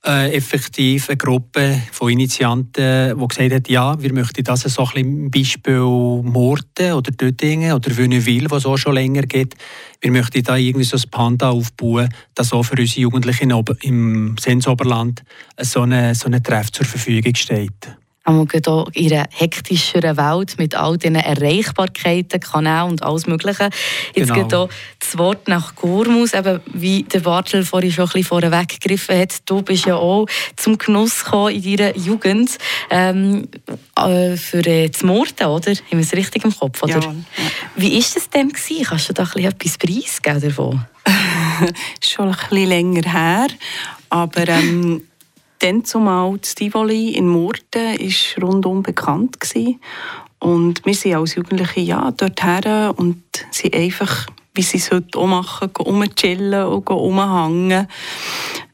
äh, 0.05 0.35
effektiv 0.35 1.09
eine 1.09 1.17
Gruppe 1.17 1.81
von 1.93 2.11
Initianten, 2.11 3.19
die 3.19 3.29
gesagt 3.29 3.53
hat, 3.53 3.69
ja, 3.69 4.01
wir 4.03 4.13
möchten 4.13 4.43
das 4.45 4.63
so 4.63 4.83
ein 4.83 5.31
bisschen 5.31 5.31
Beispiel 5.31 5.81
Morten 5.81 6.93
oder 6.93 7.13
Döttingen 7.13 7.73
oder 7.73 7.97
Wünnewil, 7.97 8.51
was 8.51 8.67
auch 8.67 8.77
schon 8.77 8.95
länger 8.95 9.23
geht. 9.23 9.55
Wir 10.01 10.11
möchten 10.11 10.43
da 10.43 10.57
irgendwie 10.57 10.85
so 10.85 10.97
ein 10.97 11.11
Panda 11.11 11.51
aufbauen, 11.51 12.13
das 12.35 12.53
auch 12.53 12.65
für 12.65 12.79
unsere 12.79 13.01
Jugendlichen 13.01 13.53
im 13.83 14.37
Sensoberland 14.39 15.23
so 15.61 15.83
eine, 15.83 16.15
so 16.15 16.29
Treff 16.43 16.73
zur 16.73 16.87
Verfügung 16.87 17.35
steht 17.35 17.97
auch 18.25 18.89
in 18.93 19.13
einer 19.13 19.27
hektischeren 19.31 20.17
Welt 20.17 20.59
mit 20.59 20.75
all 20.75 20.97
diesen 20.97 21.17
Erreichbarkeiten, 21.17 22.41
Kanälen 22.41 22.91
und 22.91 23.03
alles 23.03 23.27
Mögliche. 23.27 23.71
Jetzt 24.15 24.29
genau. 24.29 24.35
geht 24.35 24.55
auch 24.55 24.69
das 25.01 25.19
Wort 25.19 25.49
nach 25.49 25.75
Gormus, 25.75 26.33
eben 26.33 26.61
wie 26.73 27.03
der 27.03 27.21
Bartel 27.21 27.65
vorhin 27.65 27.91
schon 27.91 28.05
ein 28.05 28.13
bisschen 28.13 28.25
vorweg 28.25 28.81
gegriffen 28.81 29.19
hat. 29.19 29.39
Du 29.47 29.63
bist 29.63 29.87
ja 29.87 29.97
auch 29.97 30.27
zum 30.57 30.79
Genuss 30.79 31.25
gekommen 31.25 31.55
in 31.55 31.77
deiner 31.77 31.97
Jugend 31.97 32.59
ähm, 32.91 33.49
äh, 33.97 34.37
für 34.37 34.65
äh, 34.67 34.89
das 34.89 35.03
Morden, 35.03 35.47
oder? 35.47 35.71
Haben 35.73 35.83
wir 35.91 36.01
es 36.01 36.13
richtig 36.13 36.45
im 36.45 36.57
Kopf? 36.57 36.83
Oder? 36.83 37.01
Ja. 37.01 37.15
Wie 37.77 37.95
war 37.95 38.05
das 38.15 38.31
denn? 38.31 38.49
Gewesen? 38.51 38.85
Kannst 38.85 39.09
du 39.09 39.13
da 39.15 39.29
ein 39.35 39.45
etwas 39.45 39.79
preisgeben 39.79 40.41
davon? 40.41 40.85
schon 42.01 42.29
ein 42.29 42.37
bisschen 42.37 42.69
länger 42.69 43.11
her, 43.11 43.49
aber... 44.11 44.49
Ähm, 44.49 45.03
dann 45.63 45.85
zumal 45.85 46.39
das 46.39 46.55
Tivoli 46.55 47.11
in 47.11 47.29
Murten 47.29 47.99
war 47.99 48.45
rundum 48.45 48.83
bekannt. 48.83 49.41
Gewesen. 49.41 49.81
Und 50.41 50.85
wir 50.85 50.95
sind 50.95 51.15
als 51.15 51.37
Jugendliche 51.37 51.81
ja, 51.81 52.11
dorthin 52.11 52.91
und 52.97 53.23
sind 53.51 53.75
einfach, 53.75 54.27
wie 54.55 54.63
sie 54.63 54.79
es 54.79 54.91
heute 54.91 55.19
auch 55.19 55.27
machen, 55.27 55.71
rumchillen 55.79 56.67
und 56.67 56.91
rumhängen. 56.91 57.87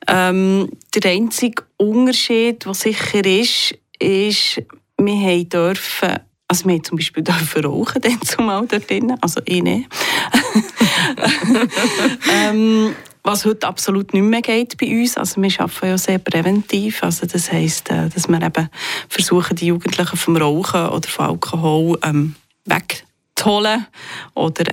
Ähm, 0.06 0.70
der 0.94 1.10
einzige 1.10 1.64
Unterschied, 1.76 2.64
der 2.64 2.74
sicher 2.74 3.24
ist, 3.24 3.74
ist, 3.98 4.62
wir 4.96 5.44
dürfen 5.44 6.20
also 6.50 6.66
wir 6.66 6.82
zum 6.82 6.96
Beispiel 6.96 7.22
dürfen 7.22 7.64
rauchen, 7.64 8.00
dann 8.00 8.22
zumal 8.22 8.66
dort 8.66 8.88
drin, 8.88 9.14
also 9.20 9.40
ich 9.44 9.62
nicht. 9.62 9.88
ähm, 12.32 12.94
was 13.22 13.44
heute 13.44 13.66
absolut 13.66 14.14
nicht 14.14 14.22
mehr 14.22 14.42
geht 14.42 14.76
bei 14.78 14.86
uns. 15.00 15.16
Also 15.16 15.40
wir 15.40 15.50
arbeiten 15.58 15.86
ja 15.86 15.98
sehr 15.98 16.18
präventiv. 16.18 17.02
Also 17.02 17.26
das 17.26 17.52
heisst, 17.52 17.90
äh, 17.90 18.08
dass 18.08 18.28
wir 18.28 18.40
eben 18.40 18.68
versuchen, 19.08 19.56
die 19.56 19.66
Jugendlichen 19.66 20.16
vom 20.16 20.36
Rauchen 20.36 20.88
oder 20.88 21.08
vom 21.08 21.26
Alkohol 21.26 21.98
ähm, 22.02 22.34
wegzuholen 22.64 23.86
oder 24.34 24.64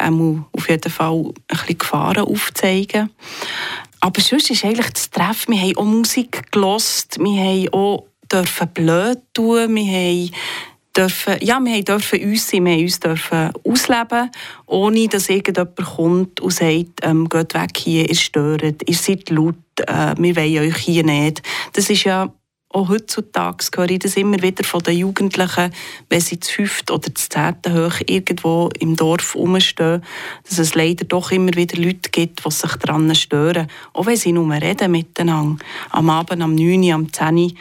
auf 0.51 0.69
jeden 0.69 0.91
Fall 0.91 1.25
ein 1.25 1.33
bisschen 1.47 1.77
Gefahren 1.77 2.25
aufzeigen. 2.25 3.09
Aber 3.99 4.21
sonst 4.21 4.51
ist 4.51 4.63
eigentlich 4.63 4.91
das 4.91 5.09
Treffen, 5.09 5.53
wir 5.53 5.61
haben 5.61 5.77
auch 5.77 5.85
Musik 5.85 6.51
gelost, 6.51 7.17
wir 7.19 7.41
haben 7.41 7.73
auch 7.73 8.05
dürfen 8.31 8.67
blöd 8.69 9.19
tun, 9.33 9.75
wir 9.75 9.85
haben 9.85 10.31
dürfen, 10.95 11.35
ja, 11.41 11.59
wir 11.63 11.83
dürfen 11.83 12.23
uns 12.23 12.49
sein, 12.49 12.65
wir 12.65 12.77
uns 12.77 12.99
dürfen 12.99 13.51
ausleben, 13.63 14.31
ohne 14.65 15.07
dass 15.07 15.29
irgendjemand 15.29 15.75
kommt 15.77 16.39
und 16.39 16.53
sagt, 16.53 17.01
ähm, 17.03 17.29
geht 17.29 17.53
weg 17.53 17.77
hier, 17.77 18.09
ihr 18.09 18.15
stört, 18.15 18.87
ihr 18.87 18.95
seid 18.95 19.29
laut, 19.29 19.55
äh, 19.87 20.15
wir 20.17 20.35
wollen 20.35 20.69
euch 20.69 20.77
hier 20.77 21.03
nicht. 21.03 21.41
Das 21.73 21.89
ist 21.89 22.03
ja 22.03 22.31
auch 22.75 22.89
heutzutage 22.89 23.65
höre 23.73 23.89
ich 23.91 23.99
das 23.99 24.17
immer 24.17 24.41
wieder 24.41 24.65
von 24.65 24.83
den 24.83 24.97
Jugendlichen, 24.97 25.71
wenn 26.09 26.19
sie 26.19 26.41
zu 26.41 26.51
fünft 26.51 26.91
oder 26.91 27.13
zu 27.15 27.29
zehnten 27.29 27.73
hoch 27.73 28.01
irgendwo 28.05 28.69
im 28.79 28.97
Dorf 28.97 29.33
rumstehen, 29.35 30.03
dass 30.43 30.59
es 30.59 30.75
leider 30.75 31.05
doch 31.05 31.31
immer 31.31 31.53
wieder 31.55 31.81
Leute 31.81 32.09
gibt, 32.11 32.45
die 32.45 32.51
sich 32.51 32.75
daran 32.75 33.15
stören. 33.15 33.67
Auch 33.93 34.07
wenn 34.07 34.17
sie 34.17 34.33
nur 34.33 34.51
reden 34.51 34.91
miteinander. 34.91 35.63
Am 35.89 36.09
Abend, 36.09 36.41
am 36.41 36.53
9, 36.53 36.91
am 36.91 37.13
10. 37.13 37.57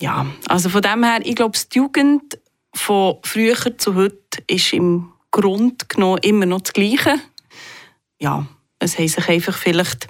Ja, 0.00 0.26
also 0.48 0.68
von 0.68 0.82
dem 0.82 1.04
her, 1.04 1.20
ich 1.22 1.36
glaube, 1.36 1.56
die 1.72 1.78
Jugend 1.78 2.36
von 2.74 3.16
früher 3.22 3.78
zu 3.78 3.94
heute 3.94 4.42
ist 4.46 4.72
im 4.72 5.12
Grund 5.30 5.88
genommen 5.88 6.18
immer 6.22 6.46
noch 6.46 6.62
das 6.62 6.72
Gleiche. 6.72 7.20
Ja, 8.20 8.46
es 8.78 8.98
haben 8.98 9.08
sich 9.08 9.28
einfach 9.28 9.56
vielleicht 9.56 10.08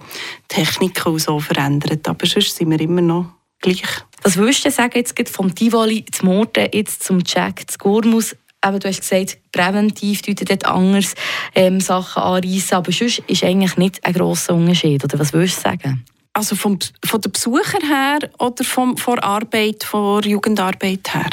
Techniken 0.49 1.19
so 1.19 1.41
verändert, 1.41 2.09
aber 2.09 2.27
sonst 2.27 2.57
sind 2.57 2.71
wir 2.71 2.81
immer 2.81 3.03
noch 3.03 3.27
gleich. 3.61 3.83
Was 4.23 4.37
würdest 4.37 4.65
du 4.65 4.71
sagen, 4.71 4.93
jetzt 4.97 5.29
vom 5.31 5.55
Tivoli 5.55 6.05
zum 6.13 6.29
Morden, 6.29 6.69
jetzt 6.73 7.03
zum 7.03 7.23
Jack, 7.25 7.71
zu 7.71 7.79
Gormus? 7.79 8.37
Aber 8.61 8.79
du 8.79 8.89
hast 8.89 9.01
gesagt, 9.01 9.39
präventiv 9.53 10.21
tun 10.23 10.35
dort 10.35 10.67
anders 10.67 11.15
ähm, 11.55 11.81
Sachen 11.81 12.23
anreissen, 12.23 12.75
aber 12.75 12.93
sonst 12.93 13.21
ist 13.21 13.43
eigentlich 13.43 13.77
nicht 13.77 14.05
ein 14.05 14.13
grosser 14.13 14.55
Unterschied. 14.55 15.03
Oder 15.03 15.19
was 15.19 15.33
würdest 15.33 15.59
du 15.59 15.63
sagen? 15.63 16.05
Also 16.35 16.55
vom, 16.55 16.79
von 17.05 17.21
den 17.21 17.33
Besuchern 17.33 17.87
her 17.87 18.31
oder 18.39 18.63
vom, 18.63 18.97
von 18.97 19.19
Arbeit, 19.19 19.83
von 19.83 20.23
Jugendarbeit 20.23 21.15
her? 21.15 21.31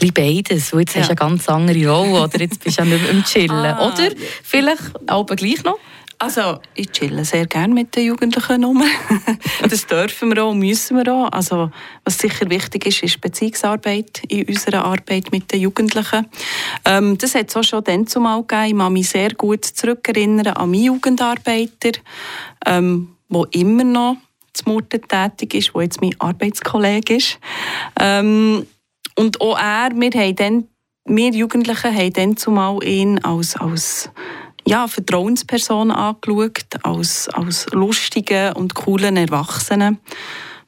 Ein 0.00 0.12
beides. 0.12 0.72
Und 0.72 0.80
jetzt 0.80 0.94
ja. 0.94 1.00
hast 1.00 1.08
du 1.08 1.12
eine 1.12 1.30
ganz 1.30 1.48
andere 1.48 1.86
Rolle. 1.88 2.24
Oder 2.24 2.40
jetzt 2.40 2.62
bist 2.62 2.78
du 2.78 2.82
ja 2.82 2.88
nicht 2.88 3.08
im 3.08 3.24
Chillen. 3.24 3.50
Ah. 3.64 3.88
Oder 3.88 4.10
vielleicht 4.42 4.82
aber 5.06 5.36
gleich 5.36 5.64
noch? 5.64 5.78
Also, 6.18 6.58
ich 6.74 6.90
chille 6.92 7.24
sehr 7.24 7.46
gerne 7.46 7.74
mit 7.74 7.94
den 7.96 8.06
Jugendlichen 8.06 8.64
rum. 8.64 8.82
das 9.68 9.86
dürfen 9.86 10.34
wir 10.34 10.44
auch, 10.44 10.54
müssen 10.54 10.96
wir 10.96 11.12
auch. 11.12 11.32
Also, 11.32 11.70
was 12.04 12.18
sicher 12.18 12.48
wichtig 12.48 12.86
ist, 12.86 13.02
ist 13.02 13.20
Beziehungsarbeit 13.20 14.22
in 14.28 14.46
unserer 14.46 14.84
Arbeit 14.84 15.32
mit 15.32 15.52
den 15.52 15.60
Jugendlichen. 15.60 16.26
Ähm, 16.84 17.18
das 17.18 17.34
hat 17.34 17.50
es 17.50 17.56
auch 17.56 17.64
schon 17.64 17.84
dann 17.84 18.06
zumal 18.06 18.42
gegeben. 18.42 18.78
Ich 18.78 18.78
kann 18.78 18.92
mich 18.92 19.08
sehr 19.08 19.34
gut 19.34 19.64
zurückerinnern 19.64 20.48
an 20.48 20.70
meinen 20.70 20.84
Jugendarbeiter, 20.84 21.92
ähm, 22.64 23.16
der 23.28 23.46
immer 23.50 23.84
noch 23.84 24.16
zu 24.52 24.64
Murten 24.66 25.02
tätig 25.02 25.54
ist, 25.54 25.74
der 25.74 25.82
jetzt 25.82 26.00
mein 26.00 26.18
Arbeitskollege 26.20 27.16
ist. 27.16 27.38
Ähm, 28.00 28.66
und 29.16 29.40
auch 29.40 29.58
er, 29.58 29.90
wir, 29.94 30.10
haben 30.10 30.36
dann, 30.36 30.68
wir 31.04 31.30
Jugendlichen 31.32 31.94
haben 31.94 32.12
dann 32.12 32.36
zumal 32.36 32.82
ihn 32.84 33.18
als, 33.20 33.56
als 33.56 34.10
ja, 34.66 34.88
Vertrauensperson 34.88 35.90
angeschaut, 35.90 36.66
als, 36.82 37.28
als 37.28 37.66
lustigen 37.72 38.52
und 38.54 38.74
coolen 38.74 39.16
Erwachsenen. 39.16 39.98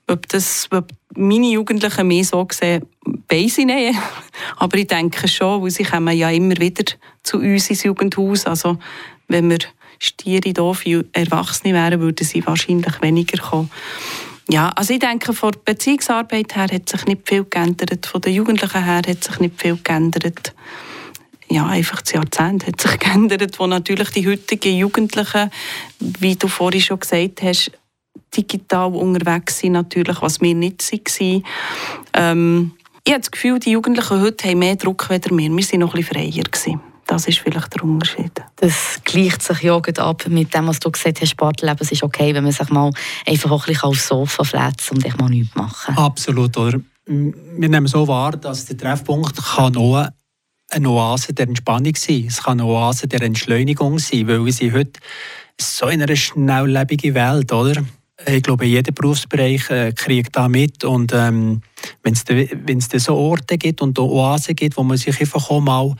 Ob, 0.09 0.29
das, 0.29 0.69
ob 0.71 0.93
meine 1.17 1.51
Jugendlichen 1.51 2.07
mehr 2.07 2.25
so 2.25 2.47
sehen, 2.53 2.87
weiß 3.29 3.59
ich 3.59 3.67
nicht. 3.67 3.99
Aber 4.57 4.77
ich 4.77 4.87
denke 4.87 5.27
schon, 5.27 5.63
weil 5.63 5.71
sie 5.71 5.85
kommen 5.85 6.17
ja 6.17 6.31
immer 6.31 6.57
wieder 6.59 6.85
zu 7.23 7.39
uns 7.39 7.71
ins 7.71 7.83
Jugendhaus. 7.83 8.47
Also, 8.47 8.79
wenn 9.27 9.51
wir 9.51 9.59
stiere, 9.99 10.53
doofe 10.53 11.07
Erwachsene 11.13 11.75
wären, 11.75 12.01
würden 12.01 12.25
sie 12.25 12.47
wahrscheinlich 12.47 13.03
weniger 13.03 13.43
kommen. 13.43 13.71
Ja, 14.49 14.69
also 14.71 14.95
ich 14.95 15.01
denke, 15.01 15.33
von 15.33 15.53
der 15.53 15.61
Beziehungsarbeit 15.65 16.55
her 16.55 16.69
hat 16.73 16.89
sich 16.89 17.05
nicht 17.07 17.29
viel 17.29 17.45
geändert, 17.45 18.07
von 18.07 18.21
den 18.21 18.35
Jugendlichen 18.35 18.85
her 18.85 19.03
hat 19.07 19.25
sich 19.25 19.41
nicht 19.41 19.61
viel 19.61 19.77
geändert 19.83 20.55
ja, 21.49 21.67
einfach 21.67 22.03
das 22.03 22.13
Jahrzehnt 22.13 22.67
hat 22.67 22.81
sich 22.81 22.99
geändert, 22.99 23.59
wo 23.59 23.67
natürlich 23.67 24.11
die 24.11 24.27
heutigen 24.27 24.77
Jugendlichen, 24.77 25.51
wie 26.01 26.37
du 26.37 26.49
vorhin 26.49 26.81
schon 26.81 27.01
gesagt 27.01 27.43
hast, 27.43 27.73
digital 28.37 28.95
unterwegs 28.95 29.59
sind, 29.61 29.73
natürlich, 29.73 30.21
was 30.21 30.41
wir 30.41 30.55
nicht 30.55 30.91
waren. 30.93 31.43
Ähm, 32.15 32.73
ich 33.05 33.13
habe 33.13 33.21
das 33.21 33.31
Gefühl, 33.31 33.61
die 33.61 33.71
Jugendlichen 33.71 34.21
heute 34.21 34.49
haben 34.49 34.59
mehr 34.59 34.77
Druck 34.77 35.09
als 35.11 35.31
wir. 35.31 35.39
Wir 35.39 35.51
waren 35.51 35.81
noch 35.81 35.95
ein 35.95 36.01
bisschen 36.01 36.33
freier. 36.33 36.81
Das 37.07 37.29
ist 37.29 37.39
vielleicht 37.39 37.75
der 37.75 37.85
Unterschied. 37.85 38.33
Das 38.57 39.01
gleicht 39.05 39.43
sich 39.43 39.63
ja 39.63 39.77
ab 39.77 40.27
mit 40.29 40.53
dem, 40.53 40.67
was 40.67 40.81
du 40.81 40.91
gesagt 40.91 41.21
hast, 41.21 41.31
Sportleben. 41.31 41.79
Es 41.81 41.93
ist 41.93 42.03
okay, 42.03 42.35
wenn 42.35 42.43
man 42.43 42.53
sich 42.53 42.69
mal 42.71 42.91
einfach 43.27 43.51
auch 43.51 43.67
ein 43.67 43.73
bisschen 43.73 43.89
aufs 43.89 44.09
Sofa 44.09 44.45
flätzt 44.45 44.91
und 44.91 45.05
ich 45.05 45.17
mal 45.17 45.29
nichts 45.29 45.55
machen 45.55 45.97
Absolut, 45.97 46.57
oder? 46.57 46.81
Wir 47.07 47.69
nehmen 47.69 47.87
so 47.87 48.09
wahr, 48.09 48.33
dass 48.33 48.65
der 48.67 48.77
Treffpunkt 48.77 49.37
kann 49.37 49.77
auch 49.77 50.09
eine 50.71 50.91
Oase 50.91 51.33
der 51.33 51.47
Entspannung 51.47 51.95
sein. 51.95 52.25
Es 52.27 52.43
kann 52.43 52.61
eine 52.61 52.69
Oase 52.69 53.07
der 53.07 53.23
Entschleunigung 53.23 54.01
sein, 54.01 54.27
weil 54.27 54.45
wir 54.45 54.53
sind 54.53 54.75
heute 54.75 55.01
so 55.61 55.87
in 55.87 56.03
einer 56.03 56.17
schnelllebigen 56.17 57.15
Welt, 57.15 57.53
oder? 57.53 57.85
Ich 58.27 58.43
glaube, 58.43 58.65
jeder 58.65 58.93
Berufsbereich 58.93 59.71
äh, 59.71 59.93
kriegt 59.93 60.35
da 60.35 60.49
mit 60.49 60.85
und 60.85 61.13
ähm, 61.15 61.61
wenn 62.03 62.79
es 62.79 62.89
da 62.89 62.99
so 62.99 63.15
Orte 63.15 63.59
gibt 63.59 63.83
und 63.83 63.99
Oasen 63.99 64.57
gibt, 64.57 64.77
wo 64.77 64.83
man 64.83 64.97
sich 64.97 65.21
einfach 65.21 65.51
auch 65.51 65.61
mal 65.61 65.95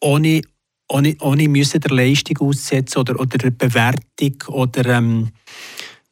ohne, 0.00 0.42
ohne, 0.88 1.16
ohne 1.20 1.48
müssen 1.48 1.80
der 1.80 1.94
Leistung 1.94 2.38
aussetzen 2.48 2.98
oder, 2.98 3.18
oder 3.18 3.38
der 3.38 3.50
Bewertung 3.50 4.34
oder 4.48 4.86
ähm, 4.86 5.28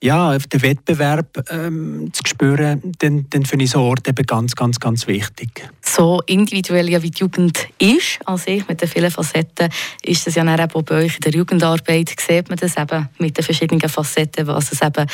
ja, 0.02 0.36
den 0.36 0.62
Wettbewerb 0.62 1.50
ähm, 1.50 2.10
zu 2.12 2.22
spüren, 2.26 2.92
dann, 2.98 3.26
dann 3.30 3.44
finde 3.44 3.64
ich 3.64 3.70
so 3.70 3.80
Orte 3.80 4.10
eben 4.10 4.26
ganz, 4.26 4.54
ganz, 4.54 4.78
ganz 4.78 5.06
wichtig. 5.06 5.68
So 5.88 6.20
individuell 6.26 6.90
ja 6.90 7.00
wie 7.02 7.10
die 7.10 7.20
Jugend 7.20 7.68
ist, 7.78 8.18
als 8.24 8.46
ich 8.48 8.66
mit 8.68 8.82
den 8.82 8.88
vielen 8.88 9.10
Facetten, 9.10 9.68
ist 10.02 10.26
das 10.26 10.34
ja 10.34 10.44
dann 10.44 10.58
eben 10.58 10.84
bei 10.84 11.04
euch 11.04 11.14
in 11.14 11.20
der 11.20 11.32
Jugendarbeit, 11.32 12.12
sieht 12.18 12.48
man 12.48 12.58
das 12.58 12.76
eben 12.76 13.08
mit 13.18 13.38
den 13.38 13.44
verschiedenen 13.44 13.88
Facetten, 13.88 14.46
was 14.48 14.72
es 14.72 14.82
eben 14.82 15.06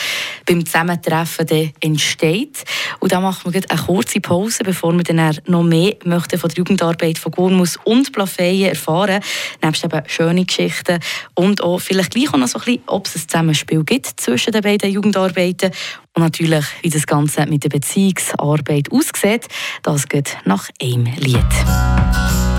beim 0.46 0.66
Zusammentreffen 0.66 1.46
dann 1.46 1.72
entsteht. 1.80 2.64
Und 3.00 3.12
da 3.12 3.20
machen 3.20 3.52
wir 3.52 3.62
eine 3.68 3.80
kurze 3.80 4.20
Pause, 4.20 4.64
bevor 4.64 4.92
wir 4.94 5.04
dann 5.04 5.38
noch 5.46 5.62
mehr 5.62 5.94
möchten 6.04 6.38
von 6.38 6.48
der 6.48 6.58
Jugendarbeit 6.58 7.18
von 7.18 7.32
Gurmus 7.32 7.78
und 7.84 8.12
Plafeyen 8.12 8.70
erfahren, 8.70 9.22
nebst 9.62 9.84
eben 9.84 10.02
schöne 10.06 10.44
Geschichten 10.44 10.98
und 11.34 11.62
auch 11.62 11.80
vielleicht 11.80 12.12
gleich 12.12 12.32
auch 12.32 12.38
noch 12.38 12.48
so 12.48 12.58
ein 12.58 12.64
bisschen, 12.64 12.82
ob 12.86 13.06
es 13.06 13.16
ein 13.16 13.28
Zusammenspiel 13.28 13.84
gibt 13.84 14.20
zwischen 14.20 14.52
den 14.52 14.62
beiden 14.62 14.90
Jugendarbeiten 14.90 15.70
und 16.14 16.22
natürlich, 16.22 16.64
wie 16.82 16.90
das 16.90 17.06
Ganze 17.06 17.46
mit 17.46 17.64
der 17.64 17.70
Beziehungsarbeit 17.70 18.92
aussieht, 18.92 19.48
das 19.82 20.08
geht 20.08 20.36
nach 20.44 20.68
einem 20.80 21.06
Lied. 21.16 22.51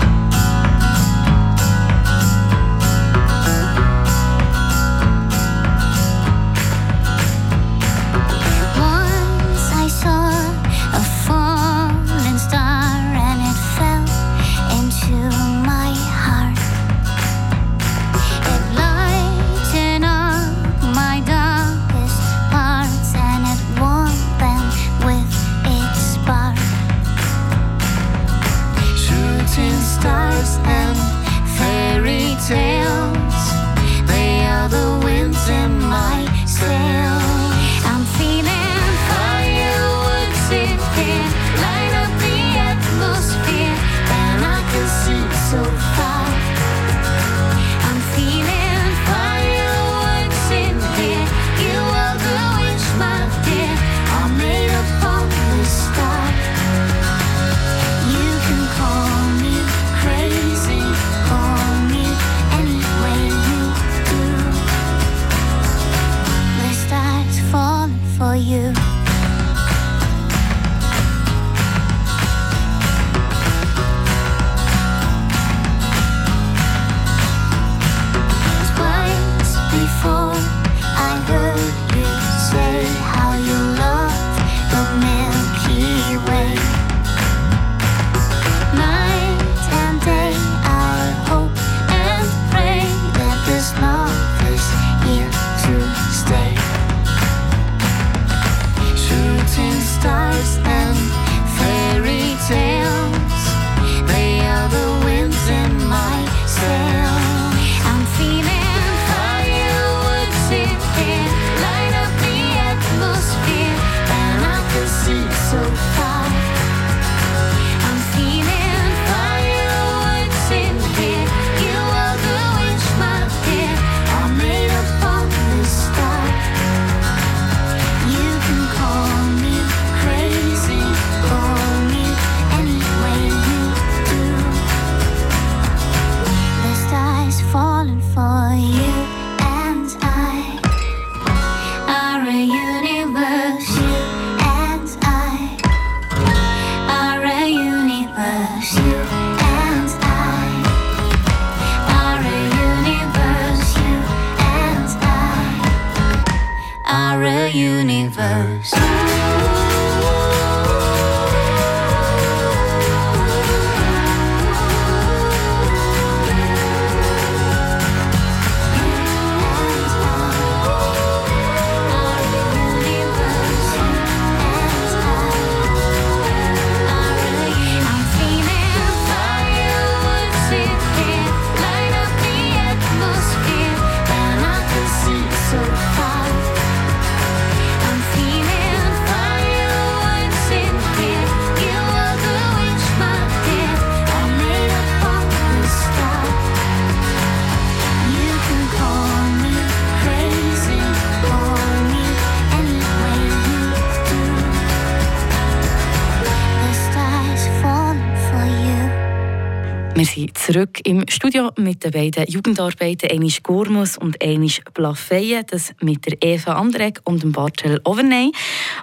Wir 210.04 210.10
sind 210.10 210.36
zurück 210.36 210.80
im 210.84 211.08
Studio 211.08 211.50
mit 211.56 211.82
den 211.82 211.90
beiden 211.90 212.26
Jugendarbeiten, 212.26 213.10
einisch 213.10 213.42
Gormus 213.42 213.96
und 213.96 214.22
einisch 214.22 214.60
Plafeyen, 214.74 215.46
das 215.48 215.72
mit 215.80 216.04
der 216.04 216.18
Eva 216.20 216.56
Andrek 216.56 217.00
und 217.04 217.22
dem 217.22 217.32
Bartel 217.32 217.80
Overney, 217.84 218.30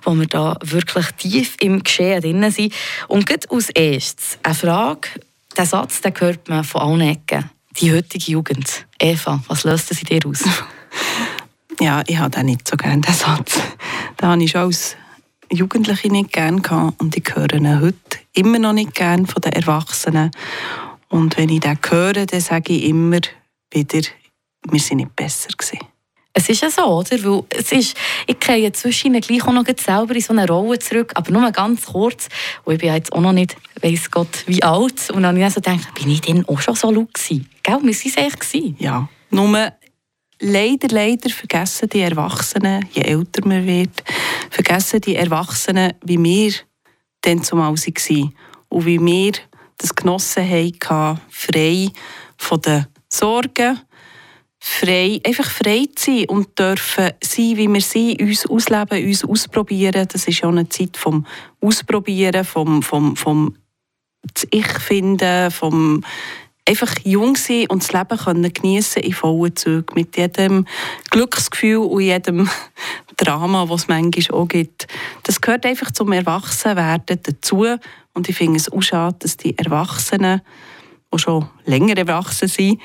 wo 0.01 0.15
wir 0.15 0.25
da 0.25 0.57
wirklich 0.63 1.05
tief 1.19 1.57
im 1.59 1.83
Geschehen 1.83 2.21
drin 2.23 2.49
sind. 2.49 2.73
Und 3.07 3.27
gerade 3.27 3.47
als 3.51 3.69
erstes 3.69 4.39
eine 4.41 4.55
Frage, 4.55 5.09
der 5.55 5.67
Satz, 5.67 6.01
den 6.01 6.11
hört 6.17 6.49
man 6.49 6.63
von 6.63 6.81
allen 6.81 7.01
Ecken. 7.01 7.51
Die 7.79 7.93
heutige 7.93 8.31
Jugend. 8.31 8.87
Eva, 8.97 9.43
was 9.47 9.63
löst 9.63 9.91
das 9.91 10.01
in 10.01 10.05
dir 10.05 10.27
aus? 10.27 10.43
Ja, 11.79 12.03
ich 12.07 12.17
habe 12.17 12.31
den 12.31 12.47
nicht 12.47 12.67
so 12.67 12.77
gerne, 12.77 13.01
den 13.01 13.13
Satz. 13.13 13.59
Den 14.19 14.27
habe 14.27 14.43
ich 14.43 14.51
schon 14.51 14.61
als 14.61 14.97
Jugendliche 15.51 16.09
nicht 16.09 16.31
gerne 16.31 16.61
gehabt 16.61 16.99
und 16.99 17.15
ich 17.15 17.35
höre 17.35 17.53
ihn 17.53 17.79
heute 17.79 18.19
immer 18.33 18.57
noch 18.57 18.73
nicht 18.73 18.95
gerne 18.95 19.27
von 19.27 19.41
den 19.41 19.53
Erwachsenen. 19.53 20.31
Und 21.11 21.37
wenn 21.37 21.49
ich 21.49 21.59
den 21.59 21.77
höre, 21.89 22.25
dann 22.25 22.41
sage 22.41 22.73
ich 22.73 22.85
immer 22.85 23.19
wieder, 23.71 24.07
wir 24.69 24.79
sind 24.79 24.97
nicht 24.97 25.15
besser 25.15 25.49
gewesen. 25.55 25.79
Es 26.33 26.47
ist 26.47 26.61
ja 26.61 26.69
so, 26.69 26.83
oder? 26.83 27.21
Weil 27.23 27.43
es 27.49 27.73
ist, 27.73 27.97
ich 28.25 28.39
gehe 28.39 28.71
zwischen 28.71 29.19
gleich 29.19 29.45
auch 29.45 29.51
noch 29.51 29.65
selber 29.77 30.15
in 30.15 30.21
so 30.21 30.31
eine 30.31 30.47
Rolle 30.47 30.79
zurück, 30.79 31.11
aber 31.15 31.29
nur 31.29 31.51
ganz 31.51 31.87
kurz. 31.87 32.29
Und 32.63 32.75
ich 32.75 32.79
bin 32.79 32.87
ja 32.87 32.95
jetzt 32.95 33.11
auch 33.11 33.19
noch 33.19 33.33
nicht, 33.33 33.57
weiss 33.81 34.09
Gott, 34.09 34.45
wie 34.47 34.63
alt. 34.63 35.09
Und 35.09 35.23
dann 35.23 35.37
habe 35.37 35.45
ich 35.45 35.53
so 35.53 35.59
gedacht, 35.59 35.93
bin 35.95 36.09
ich 36.09 36.21
denn 36.21 36.47
auch 36.47 36.61
schon 36.61 36.75
so 36.75 36.89
laut 36.89 37.13
gewesen? 37.13 37.49
Gell, 37.63 37.75
wir 37.75 37.81
waren 37.81 37.89
es 37.89 38.17
echt. 38.17 38.39
gewesen. 38.39 38.77
Ja, 38.79 39.09
nur 39.29 39.73
leider, 40.39 40.87
leider 40.87 41.29
vergessen 41.29 41.89
die 41.89 41.99
Erwachsenen, 41.99 42.87
je 42.93 43.01
älter 43.01 43.45
man 43.45 43.67
wird, 43.67 44.01
vergessen 44.49 45.01
die 45.01 45.17
Erwachsenen, 45.17 45.93
wie 46.05 46.23
wir 46.23 46.53
dann 47.21 47.43
zumal 47.43 47.75
waren 47.75 48.33
und 48.69 48.85
wie 48.85 48.99
wir 48.99 49.33
das 49.81 49.95
genossen 49.95 50.47
haben, 50.47 51.19
frei 51.29 51.89
von 52.37 52.61
den 52.61 52.87
Sorgen, 53.09 53.79
frei, 54.59 55.19
einfach 55.25 55.49
frei 55.49 55.87
zu 55.95 56.11
sein 56.11 56.25
und 56.29 56.57
dürfen 56.57 57.09
sein, 57.21 57.57
wie 57.57 57.67
wir 57.67 57.81
sind, 57.81 58.21
uns 58.21 58.45
ausleben, 58.45 59.05
uns 59.05 59.25
ausprobieren. 59.25 60.07
Das 60.11 60.27
ist 60.27 60.39
ja 60.39 60.49
eine 60.49 60.69
Zeit 60.69 60.97
vom 60.97 61.25
Ausprobieren, 61.59 62.45
vom, 62.45 62.83
vom, 62.83 63.15
vom 63.15 63.55
Ich 64.51 64.67
finden, 64.67 65.49
vom 65.49 66.03
einfach 66.67 66.93
jung 67.03 67.35
sein 67.35 67.65
und 67.69 67.83
das 67.83 67.91
Leben 67.91 68.17
können 68.17 68.53
geniessen 68.53 69.01
in 69.01 69.13
vollen 69.13 69.55
Zügen 69.55 69.95
mit 69.95 70.15
jedem 70.15 70.67
Glücksgefühl 71.09 71.77
und 71.77 72.01
jedem 72.01 72.49
Drama, 73.17 73.67
was 73.67 73.81
es 73.81 73.87
manchmal 73.87 74.39
auch 74.39 74.47
gibt. 74.47 74.87
Das 75.23 75.41
gehört 75.41 75.65
einfach 75.65 75.91
zum 75.91 76.11
Erwachsenwerden 76.11 77.19
dazu 77.23 77.65
und 78.13 78.29
ich 78.29 78.35
finde 78.35 78.57
es 78.57 78.71
auch 78.71 78.81
schade, 78.81 79.17
dass 79.19 79.37
die 79.37 79.57
Erwachsenen, 79.57 80.41
die 81.13 81.19
schon 81.19 81.49
länger 81.65 81.97
erwachsen 81.97 82.47
sind, 82.47 82.81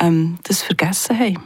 ähm, 0.00 0.38
das 0.44 0.62
vergessen 0.62 1.18
haben. 1.18 1.38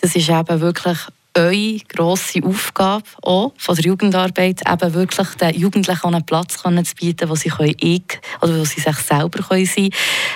Das 0.00 0.14
ist 0.14 0.28
eben 0.28 0.60
wirklich 0.60 0.98
eure 1.38 1.78
grosse 1.88 2.42
Aufgabe 2.44 3.04
auch 3.22 3.52
von 3.56 3.74
der 3.76 3.84
Jugendarbeit, 3.84 4.62
eben 4.70 4.94
wirklich 4.94 5.28
den 5.36 5.54
Jugendlichen 5.54 6.04
auch 6.04 6.12
einen 6.12 6.24
Platz 6.24 6.58
zu 6.58 6.94
bieten, 6.96 7.28
wo 7.28 7.34
sie 7.34 7.50
können 7.50 7.74
ich 7.80 8.02
oder 8.42 8.58
wo 8.58 8.64
sie 8.64 8.80
sich 8.80 8.96
selber 8.96 9.42
können 9.42 9.66
sein 9.66 9.90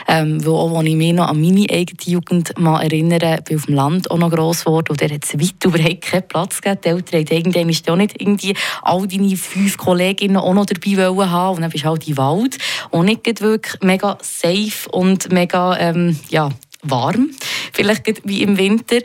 können. 0.07 0.41
Ähm, 0.43 0.49
auch, 0.49 0.79
als 0.79 0.89
ich 0.89 0.97
mich 0.97 1.13
noch 1.13 1.29
an 1.29 1.41
meine 1.41 1.67
eigene 1.71 1.99
Jugend 2.05 2.59
mal 2.59 2.83
erinnere, 2.83 3.43
bin 3.43 3.57
auf 3.57 3.67
dem 3.67 3.75
Land 3.75 4.11
auch 4.11 4.19
noch 4.19 4.31
gross 4.31 4.65
geworden 4.65 4.89
und 4.91 5.01
der 5.01 5.11
hat 5.11 5.25
es 5.25 5.35
weit 5.35 5.65
überhaupt 5.65 6.01
keinen 6.01 6.29
Platz 6.29 6.61
gegeben. 6.61 6.81
Die 6.83 6.89
Eltern 6.89 7.21
haben 7.21 7.37
irgendwann 7.37 7.83
ja 7.87 7.97
nicht 7.97 8.21
irgendwie 8.21 8.57
all 8.83 9.07
deine 9.07 9.37
fünf 9.37 9.77
Kolleginnen 9.77 10.37
auch 10.37 10.55
noch 10.55 10.67
dabei 10.67 10.97
wollen 10.97 11.31
haben 11.31 11.57
und 11.57 11.63
dann 11.63 11.71
bist 11.71 11.85
du 11.85 11.89
halt 11.89 12.09
im 12.09 12.17
Wald 12.17 12.59
und 12.91 13.07
nicht 13.07 13.41
wirklich 13.41 13.83
mega 13.83 14.19
safe 14.21 14.89
und 14.91 15.33
mega, 15.33 15.77
ähm, 15.79 16.19
ja, 16.29 16.51
warm, 16.83 17.31
vielleicht 17.73 18.23
wie 18.25 18.43
im 18.43 18.59
Winter. 18.59 18.99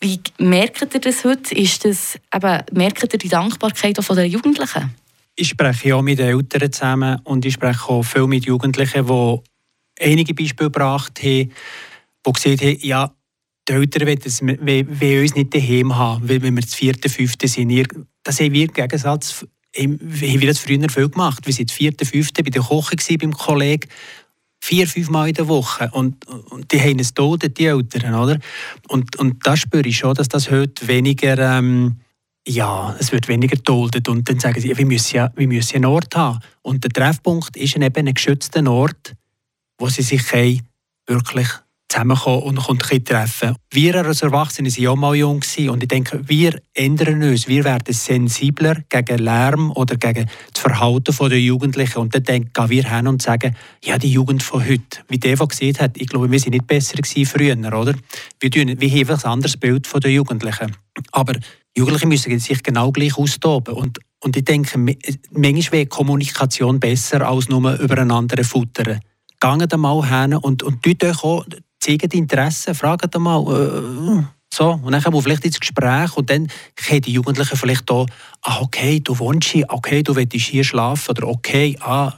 Wie 0.00 0.20
merkt 0.38 0.94
ihr 0.94 1.00
das 1.00 1.24
heute? 1.24 1.54
Ist 1.54 1.84
das, 1.84 2.18
eben, 2.34 2.62
merkt 2.72 3.02
ihr 3.12 3.18
die 3.18 3.28
Dankbarkeit 3.28 3.98
auch 3.98 4.04
von 4.04 4.16
den 4.16 4.30
Jugendlichen? 4.30 4.94
Ich 5.36 5.48
spreche 5.48 5.96
auch 5.96 6.02
mit 6.02 6.18
den 6.18 6.28
Eltern 6.28 6.72
zusammen 6.72 7.20
und 7.24 7.44
ich 7.44 7.54
spreche 7.54 7.88
auch 7.88 8.02
viel 8.02 8.26
mit 8.26 8.44
Jugendlichen, 8.44 9.06
die 9.06 9.38
einige 10.00 10.34
Beispiele 10.34 10.70
gebracht 10.70 11.18
haben, 11.22 11.52
die 12.26 12.32
gesagt 12.32 12.62
haben, 12.62 12.76
ja, 12.80 13.12
die 13.68 13.72
Eltern 13.72 14.06
wollen, 14.08 15.20
uns 15.22 15.34
nicht 15.34 15.54
daheim 15.54 15.96
haben, 15.96 16.28
weil 16.28 16.42
wenn 16.42 16.54
wir 16.54 16.62
das 16.62 16.74
vierte, 16.74 17.08
fünfte 17.08 17.46
sind. 17.46 17.86
Das 18.24 18.40
haben 18.40 18.52
wir 18.52 18.64
im 18.64 18.72
Gegensatz, 18.72 19.46
haben 19.78 19.98
wir 20.00 20.48
das 20.48 20.58
früher 20.58 20.88
viel 20.88 21.08
gemacht. 21.08 21.46
Wir 21.46 21.54
sind 21.54 21.70
das 21.70 21.76
vierte, 21.76 22.04
fünfte 22.04 22.42
bei 22.42 22.50
der 22.50 22.62
Koche 22.62 22.96
beim 23.18 23.32
Kollegen 23.32 23.88
vier, 24.60 24.86
fünf 24.86 25.10
Mal 25.10 25.28
in 25.28 25.34
der 25.34 25.48
Woche. 25.48 25.90
Und, 25.92 26.26
und 26.26 26.70
die 26.72 26.80
haben 26.80 26.98
es 26.98 27.14
todet, 27.14 27.58
die 27.58 27.66
Eltern, 27.66 28.14
oder? 28.14 28.38
Und, 28.88 29.16
und 29.18 29.46
da 29.46 29.56
spüre 29.56 29.88
ich 29.88 29.98
schon, 29.98 30.14
dass 30.14 30.28
das 30.28 30.50
heute 30.50 30.86
weniger, 30.86 31.38
ähm, 31.38 31.96
ja, 32.46 32.94
es 32.98 33.12
wird 33.12 33.28
weniger 33.28 33.56
geduldet. 33.56 34.08
Und 34.08 34.28
dann 34.28 34.38
sagen 34.38 34.60
sie, 34.60 34.76
wir 34.76 34.86
müssen 34.86 35.16
ja, 35.16 35.32
wir 35.34 35.48
müssen 35.48 35.76
einen 35.76 35.86
Ort 35.86 36.14
haben. 36.14 36.40
Und 36.62 36.84
der 36.84 36.90
Treffpunkt 36.90 37.56
ist 37.56 37.76
eben 37.76 38.08
ein 38.08 38.14
geschützter 38.14 38.66
Ort, 38.70 39.14
wo 39.78 39.88
sie 39.88 40.02
sich 40.02 40.22
wirklich 41.06 41.48
zusammenkommen 41.90 42.42
und 42.42 42.68
und 42.68 42.82
können 42.82 43.04
treffen 43.04 43.56
Wir 43.72 43.94
als 43.96 44.22
Erwachsene 44.22 44.70
waren 44.70 44.86
auch 44.88 44.96
mal 44.96 45.14
jung 45.16 45.42
und 45.68 45.82
ich 45.82 45.88
denke, 45.88 46.20
wir 46.26 46.60
ändern 46.72 47.22
uns, 47.22 47.48
wir 47.48 47.64
werden 47.64 47.92
sensibler 47.92 48.76
gegen 48.88 49.18
Lärm 49.18 49.70
oder 49.72 49.96
gegen 49.96 50.28
das 50.52 50.62
Verhalten 50.62 51.14
der 51.28 51.40
Jugendlichen 51.40 51.98
und 51.98 52.14
dann 52.14 52.22
denken, 52.22 52.50
gehen 52.52 52.70
wir 52.70 52.88
hin 52.88 53.08
und 53.08 53.20
sagen, 53.20 53.56
ja, 53.84 53.98
die 53.98 54.12
Jugend 54.12 54.42
von 54.42 54.64
heute, 54.64 55.00
wie 55.08 55.18
der, 55.18 55.36
der 55.36 55.46
gesehen 55.46 55.76
hat, 55.78 55.96
ich 55.96 56.06
glaube, 56.06 56.30
wir 56.30 56.38
sind 56.38 56.52
nicht 56.52 56.66
besser 56.66 56.96
gewesen 56.96 57.26
früher, 57.26 57.56
oder? 57.74 57.94
Wir, 58.38 58.50
tun, 58.50 58.80
wir 58.80 58.90
haben 58.90 59.10
ein 59.10 59.24
anderes 59.24 59.56
Bild 59.56 59.86
von 59.86 60.00
den 60.00 60.12
Jugendlichen. 60.12 60.76
Aber 61.12 61.34
Jugendliche 61.76 62.06
müssen 62.06 62.38
sich 62.38 62.62
genau 62.62 62.92
gleich 62.92 63.16
austoben 63.18 63.74
und 63.74 63.98
und 64.22 64.36
ich 64.36 64.44
denke, 64.44 64.78
manchmal 65.30 65.72
wäre 65.72 65.86
Kommunikation 65.86 66.78
besser 66.78 67.26
als 67.26 67.48
nur 67.48 67.78
übereinander 67.80 68.44
futtern. 68.44 69.00
Geht 69.40 69.78
mal 69.78 70.06
hin 70.06 70.34
und, 70.34 70.62
und 70.62 70.82
euch 71.02 71.24
auch, 71.24 71.46
zeigt 71.80 72.14
Interesse, 72.14 72.74
fragt 72.74 73.18
mal, 73.18 73.40
äh, 73.40 74.24
so, 74.52 74.72
und 74.72 74.92
dann 74.92 75.02
kommen 75.02 75.16
wir 75.16 75.22
vielleicht 75.22 75.44
ins 75.44 75.60
Gespräch 75.60 76.16
und 76.16 76.28
dann 76.28 76.48
können 76.74 77.02
die 77.02 77.12
Jugendlichen 77.12 77.56
vielleicht 77.56 77.90
auch, 77.90 78.06
ah, 78.42 78.60
okay, 78.60 79.00
du 79.00 79.18
wohnst 79.18 79.48
hier, 79.48 79.66
okay, 79.68 80.02
du 80.02 80.16
willst 80.16 80.34
hier 80.34 80.64
schlafen 80.64 81.10
oder 81.10 81.28
okay, 81.28 81.76
ah, 81.80 82.12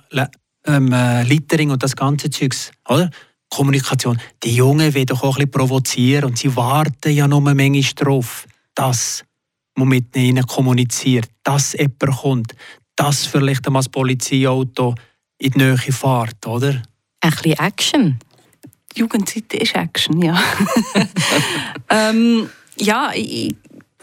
ähm, 0.66 0.92
äh, 0.92 1.22
Littering 1.24 1.70
und 1.70 1.82
das 1.82 1.94
ganze 1.94 2.30
Zeugs, 2.30 2.72
oder? 2.88 3.10
Kommunikation. 3.50 4.18
Die 4.42 4.56
Jungen 4.56 4.94
wollen 4.94 5.06
doch 5.06 5.22
auch 5.22 5.36
ein 5.36 5.46
bisschen 5.46 5.50
provozieren 5.50 6.24
und 6.24 6.38
sie 6.38 6.56
warten 6.56 7.12
ja 7.12 7.28
nur 7.28 7.42
manchmal 7.42 7.82
drauf, 7.96 8.46
dass 8.74 9.24
man 9.76 9.88
mit 9.88 10.16
ihnen 10.16 10.46
kommuniziert, 10.46 11.28
dass 11.44 11.74
jemand 11.74 12.16
kommt, 12.18 12.54
dass 12.96 13.26
vielleicht 13.26 13.66
einmal 13.66 13.80
das 13.80 13.90
Polizeiauto 13.90 14.94
in 15.36 15.50
die 15.50 15.58
Nähe 15.58 15.76
fährt, 15.76 16.46
oder? 16.46 16.82
Ein 17.20 17.30
bisschen 17.30 17.58
Action. 17.58 18.18
Die 18.94 19.00
Jugendzeit 19.00 19.52
ist 19.54 19.74
Action, 19.74 20.20
ja. 20.22 20.38
ähm, 21.88 22.48
ja, 22.76 23.10
ich, 23.14 23.54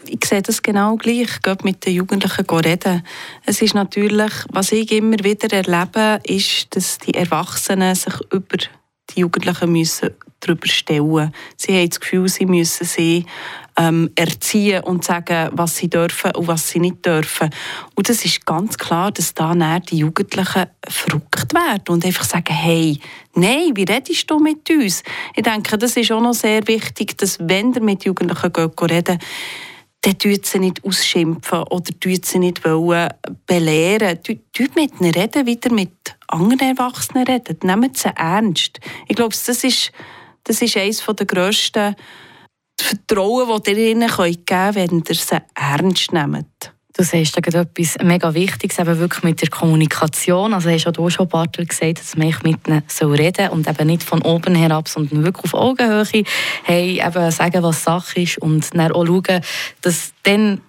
ich 0.06 0.24
sehe 0.24 0.42
das 0.42 0.62
genau 0.62 0.96
gleich. 0.96 1.22
Ich 1.22 1.42
gehe 1.42 1.56
mit 1.62 1.84
den 1.86 1.94
Jugendlichen 1.94 2.46
reden. 2.46 3.02
Es 3.44 3.62
ist 3.62 3.74
natürlich, 3.74 4.32
was 4.50 4.72
ich 4.72 4.90
immer 4.92 5.22
wieder 5.22 5.52
erlebe, 5.52 6.20
ist, 6.24 6.74
dass 6.74 6.98
die 6.98 7.14
Erwachsenen 7.14 7.94
sich 7.94 8.14
über 8.30 8.56
die 9.10 9.20
Jugendlichen 9.20 9.72
müssen 9.72 10.10
darüber 10.40 10.66
stellen. 10.66 11.32
Sie 11.56 11.76
haben 11.76 11.88
das 11.88 12.00
Gefühl, 12.00 12.28
sie 12.28 12.46
müssen 12.46 12.86
sie 12.86 13.26
ähm, 13.80 14.10
erziehen 14.14 14.84
und 14.84 15.04
sagen, 15.04 15.48
was 15.52 15.76
sie 15.76 15.88
dürfen 15.88 16.32
und 16.32 16.48
was 16.48 16.68
sie 16.68 16.80
nicht 16.80 17.04
dürfen. 17.06 17.48
Und 17.94 18.08
das 18.08 18.24
ist 18.24 18.44
ganz 18.44 18.76
klar, 18.76 19.10
dass 19.10 19.32
da 19.32 19.54
dann 19.54 19.82
die 19.82 19.98
Jugendlichen 19.98 20.66
verrückt 20.86 21.54
werden 21.54 21.88
und 21.88 22.04
einfach 22.04 22.24
sagen, 22.24 22.52
hey, 22.52 22.98
nein, 23.34 23.72
wie 23.74 23.84
redest 23.84 24.30
du 24.30 24.38
mit 24.38 24.68
uns? 24.68 25.02
Ich 25.34 25.42
denke, 25.42 25.78
das 25.78 25.96
ist 25.96 26.12
auch 26.12 26.20
noch 26.20 26.34
sehr 26.34 26.66
wichtig, 26.68 27.16
dass 27.16 27.38
wenn 27.40 27.72
ihr 27.72 27.82
mit 27.82 28.04
Jugendlichen 28.04 28.52
geht, 28.52 28.90
reden 28.90 29.18
dann 30.02 30.18
tut 30.18 30.46
sie 30.46 30.58
nicht 30.58 30.82
ausschimpfen 30.82 31.62
oder 31.64 31.90
tut 32.00 32.24
sie 32.24 32.38
nicht 32.38 32.64
wollen 32.64 33.10
belehren. 33.44 34.18
Tut 34.22 34.74
mit 34.74 34.98
ihnen 34.98 35.12
reden, 35.12 35.44
wieder 35.44 35.70
mit 35.70 35.92
anderen 36.26 36.76
Erwachsenen 36.76 37.26
reden. 37.26 37.58
Nehmt 37.64 37.98
sie 37.98 38.08
ernst. 38.16 38.80
Ich 39.08 39.16
glaube, 39.16 39.34
das 39.34 39.62
ist, 39.62 39.92
das 40.44 40.62
ist 40.62 40.76
eines 40.78 41.04
der 41.04 41.26
grössten 41.26 41.94
Vertrauen, 42.82 43.48
das 43.48 43.72
ihr 43.72 43.90
ihnen 43.90 44.08
geben 44.08 44.44
könnt, 44.46 44.74
wenn 44.74 45.02
ihr 45.08 45.14
sie 45.14 45.42
ernst 45.54 46.12
nehmt. 46.12 46.72
Du 46.96 47.04
sagst 47.04 47.36
da 47.36 47.60
etwas 47.60 47.96
mega 48.02 48.34
Wichtiges, 48.34 48.78
eben 48.78 48.98
wirklich 48.98 49.22
mit 49.22 49.40
der 49.40 49.48
Kommunikation. 49.48 50.52
Also 50.52 50.70
hast 50.70 50.84
du 50.84 51.02
auch 51.02 51.08
schon 51.08 51.28
Bartel 51.28 51.64
gesagt, 51.64 52.00
dass 52.00 52.16
man 52.16 52.34
mit 52.42 52.66
ihnen 52.66 52.82
so 52.88 53.08
reden 53.08 53.46
soll 53.46 53.56
und 53.56 53.68
eben 53.68 53.86
nicht 53.86 54.02
von 54.02 54.20
oben 54.22 54.54
herab, 54.54 54.88
sondern 54.88 55.24
wirklich 55.24 55.44
auf 55.44 55.54
Augenhöhe 55.54 56.24
hey, 56.64 57.00
eben 57.00 57.30
sagen, 57.30 57.62
was 57.62 57.84
Sache 57.84 58.20
ist 58.20 58.38
und 58.38 58.74
dann 58.74 58.92
auch 58.92 59.06
schauen, 59.06 59.40
dass 59.80 60.12
dann 60.24 60.60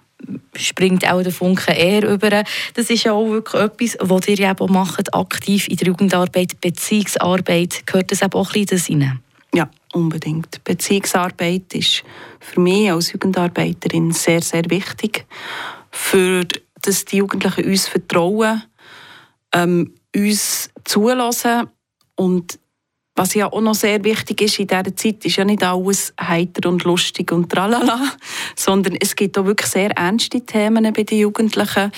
springt 0.54 1.06
auch 1.10 1.22
der 1.22 1.32
Funke 1.32 1.72
eher 1.72 2.08
über. 2.08 2.44
Das 2.74 2.88
ist 2.88 3.04
ja 3.04 3.12
auch 3.12 3.28
wirklich 3.28 3.62
etwas, 3.62 3.96
was 4.00 4.28
ihr 4.28 4.38
eben 4.38 4.60
auch 4.60 4.68
macht, 4.68 5.14
aktiv 5.14 5.68
in 5.68 5.76
der 5.76 5.88
Jugendarbeit, 5.88 6.60
Beziehungsarbeit. 6.60 7.82
Gehört 7.84 8.12
das 8.12 8.22
eben 8.22 8.32
auch 8.34 8.54
ein 8.54 8.64
bisschen 8.64 9.02
rein? 9.02 9.20
Ja, 9.54 9.68
unbedingt. 9.92 10.62
Beziehungsarbeit 10.64 11.74
ist 11.74 12.04
für 12.40 12.60
mich 12.60 12.90
als 12.90 13.12
Jugendarbeiterin 13.12 14.12
sehr, 14.12 14.42
sehr 14.42 14.68
wichtig 14.68 15.26
für 15.90 16.46
dass 16.82 17.04
die 17.04 17.18
Jugendlichen 17.18 17.64
uns 17.64 17.86
vertrauen, 17.88 18.62
ähm, 19.52 19.94
uns 20.14 20.70
zulassen 20.84 21.68
und 22.16 22.58
was 23.14 23.34
ja 23.34 23.52
auch 23.52 23.60
noch 23.60 23.74
sehr 23.74 24.02
wichtig 24.04 24.40
ist 24.40 24.58
in 24.58 24.66
dieser 24.66 24.96
Zeit, 24.96 25.24
ist 25.24 25.36
ja 25.36 25.44
nicht 25.44 25.62
alles 25.62 26.14
heiter 26.18 26.68
und 26.68 26.84
lustig 26.84 27.30
und 27.30 27.50
tralala, 27.50 28.00
sondern 28.56 28.96
es 28.96 29.14
gibt 29.14 29.36
auch 29.36 29.44
wirklich 29.44 29.70
sehr 29.70 29.90
ernste 29.90 30.40
Themen 30.40 30.92
bei 30.92 31.02
den 31.02 31.18
Jugendlichen. 31.18 31.92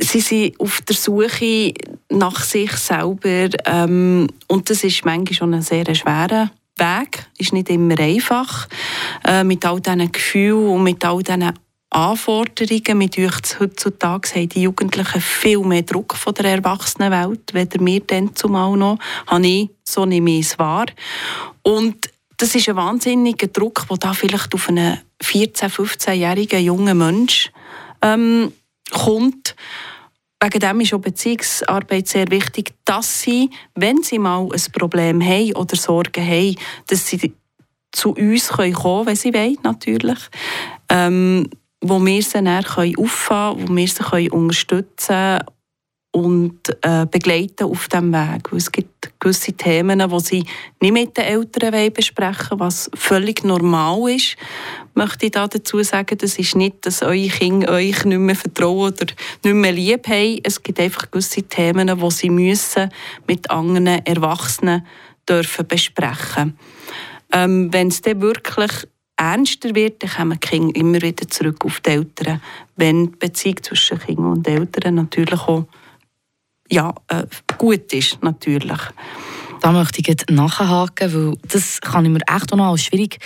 Sie 0.00 0.20
sind 0.20 0.58
auf 0.58 0.80
der 0.80 0.96
Suche 0.96 1.74
nach 2.08 2.42
sich 2.42 2.72
selber 2.72 3.50
ähm, 3.66 4.28
und 4.48 4.70
das 4.70 4.82
ist 4.82 5.04
manchmal 5.04 5.34
schon 5.34 5.54
ein 5.54 5.62
sehr 5.62 5.94
schwerer 5.94 6.50
Weg, 6.76 7.26
ist 7.38 7.52
nicht 7.52 7.70
immer 7.70 7.98
einfach, 7.98 8.68
äh, 9.24 9.44
mit 9.44 9.64
all 9.64 9.80
diesen 9.80 10.10
Gefühlen 10.10 10.68
und 10.68 10.82
mit 10.82 11.04
all 11.04 11.22
diesen 11.22 11.52
Anforderungen. 11.90 12.98
Mit 12.98 13.18
euch 13.18 13.60
heutzutage 13.60 14.34
haben 14.34 14.48
die 14.48 14.62
Jugendlichen 14.62 15.20
viel 15.20 15.60
mehr 15.60 15.82
Druck 15.82 16.16
von 16.16 16.34
der 16.34 16.46
Erwachsenenwelt, 16.46 17.54
weder 17.54 17.84
wir 17.84 18.00
dann 18.00 18.34
zumal 18.34 18.76
noch. 18.76 18.98
Habe 19.26 19.46
ich, 19.46 19.70
so 19.84 20.04
nehme 20.04 20.38
ich 20.38 20.46
es 20.46 20.58
wahr. 20.58 20.86
Und 21.62 22.10
das 22.36 22.54
ist 22.54 22.68
ein 22.68 22.76
wahnsinniger 22.76 23.46
Druck, 23.46 23.86
der 23.88 23.96
da 23.96 24.12
vielleicht 24.12 24.54
auf 24.54 24.68
einen 24.68 24.98
14-, 25.22 25.70
15-jährigen 25.70 26.64
jungen 26.64 26.98
Mensch 26.98 27.52
ähm, 28.02 28.52
kommt. 28.90 29.54
Wegen 30.44 30.60
dem 30.60 30.80
ist 30.80 30.92
auch 30.92 31.00
Beziehungsarbeit 31.00 32.06
sehr 32.06 32.30
wichtig, 32.30 32.74
dass 32.84 33.22
sie, 33.22 33.48
wenn 33.74 34.02
sie 34.02 34.18
mal 34.18 34.46
ein 34.52 34.72
Problem 34.72 35.22
haben 35.22 35.54
oder 35.54 35.74
Sorgen 35.74 36.22
haben, 36.22 36.56
dass 36.86 37.06
sie 37.06 37.32
zu 37.92 38.10
uns 38.10 38.48
kommen 38.48 38.74
können, 38.74 39.06
wenn 39.06 39.16
sie 39.16 39.32
wollen, 39.32 39.56
natürlich. 39.62 40.18
Ähm, 40.90 41.48
wo 41.80 42.04
wir 42.04 42.22
sie 42.22 42.42
dann 42.42 42.48
auffangen 42.48 43.66
können, 43.66 43.68
wo 43.68 43.76
wir 43.76 43.88
sie 43.88 44.30
unterstützen 44.30 45.06
können 45.06 45.53
und 46.14 46.60
äh, 46.82 47.06
begleiten 47.10 47.64
auf 47.64 47.88
diesem 47.88 48.12
Weg. 48.12 48.52
Es 48.52 48.70
gibt 48.70 49.10
gewisse 49.18 49.52
Themen, 49.52 49.98
die 49.98 50.20
sie 50.20 50.44
nicht 50.80 50.92
mit 50.92 51.16
den 51.16 51.24
Eltern 51.24 51.92
besprechen 51.92 52.50
wollen, 52.50 52.60
was 52.60 52.88
völlig 52.94 53.42
normal 53.42 54.08
ist. 54.12 54.36
Möchte 54.94 55.26
ich 55.26 55.32
da 55.32 55.48
dazu 55.48 55.82
sagen, 55.82 56.16
das 56.16 56.38
ist 56.38 56.54
nicht, 56.54 56.86
dass 56.86 57.02
eure 57.02 57.26
Kinder 57.26 57.72
euch 57.72 58.04
nicht 58.04 58.18
mehr 58.18 58.36
vertrauen 58.36 58.92
oder 58.92 59.12
nicht 59.42 59.54
mehr 59.54 59.72
lieb 59.72 60.06
haben. 60.06 60.38
Es 60.44 60.62
gibt 60.62 60.78
einfach 60.78 61.10
gewisse 61.10 61.42
Themen, 61.42 61.88
die 61.88 62.10
sie 62.12 62.30
müssen 62.30 62.90
mit 63.26 63.50
anderen 63.50 63.88
Erwachsenen 63.88 64.86
dürfen 65.28 65.66
besprechen 65.66 66.56
ähm, 67.32 67.72
Wenn 67.72 67.88
es 67.88 68.02
dann 68.02 68.20
wirklich 68.20 68.86
ernster 69.16 69.74
wird, 69.74 70.00
dann 70.04 70.10
kommen 70.10 70.38
die 70.40 70.48
Kinder 70.48 70.76
immer 70.78 71.02
wieder 71.02 71.26
zurück 71.28 71.64
auf 71.64 71.80
die 71.80 71.90
Eltern, 71.90 72.40
wenn 72.76 73.06
die 73.06 73.16
Beziehung 73.18 73.60
zwischen 73.64 73.98
Kindern 73.98 74.26
und 74.26 74.46
Eltern 74.46 74.94
natürlich 74.94 75.40
auch 75.40 75.66
ja, 76.70 76.94
äh, 77.08 77.24
gut 77.58 77.92
ist. 77.92 78.22
Natürlich. 78.22 78.80
Da 79.60 79.72
möchte 79.72 80.00
ich 80.00 80.08
jetzt 80.08 80.30
nachhaken, 80.30 81.14
weil 81.14 81.38
das 81.50 81.80
kann 81.80 82.04
ich 82.04 82.10
mir 82.10 82.20
echt 82.28 82.52
auch 82.52 82.56
noch 82.56 82.72
als 82.72 82.84
schwierig 82.84 83.18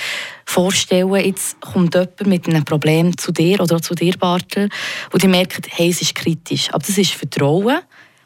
vorstellen. 0.44 1.12
Jetzt 1.16 1.60
kommt 1.60 1.94
jemand 1.94 2.26
mit 2.26 2.46
einem 2.46 2.64
Problem 2.64 3.16
zu 3.18 3.32
dir 3.32 3.60
oder 3.60 3.82
zu 3.82 3.94
dir, 3.94 4.16
Bartel, 4.16 4.68
und 5.12 5.22
die 5.22 5.28
merkt, 5.28 5.66
hey, 5.70 5.90
es 5.90 6.00
ist 6.00 6.14
kritisch. 6.14 6.68
Aber 6.68 6.86
das 6.86 6.96
ist 6.96 7.12
Vertrauen 7.12 7.80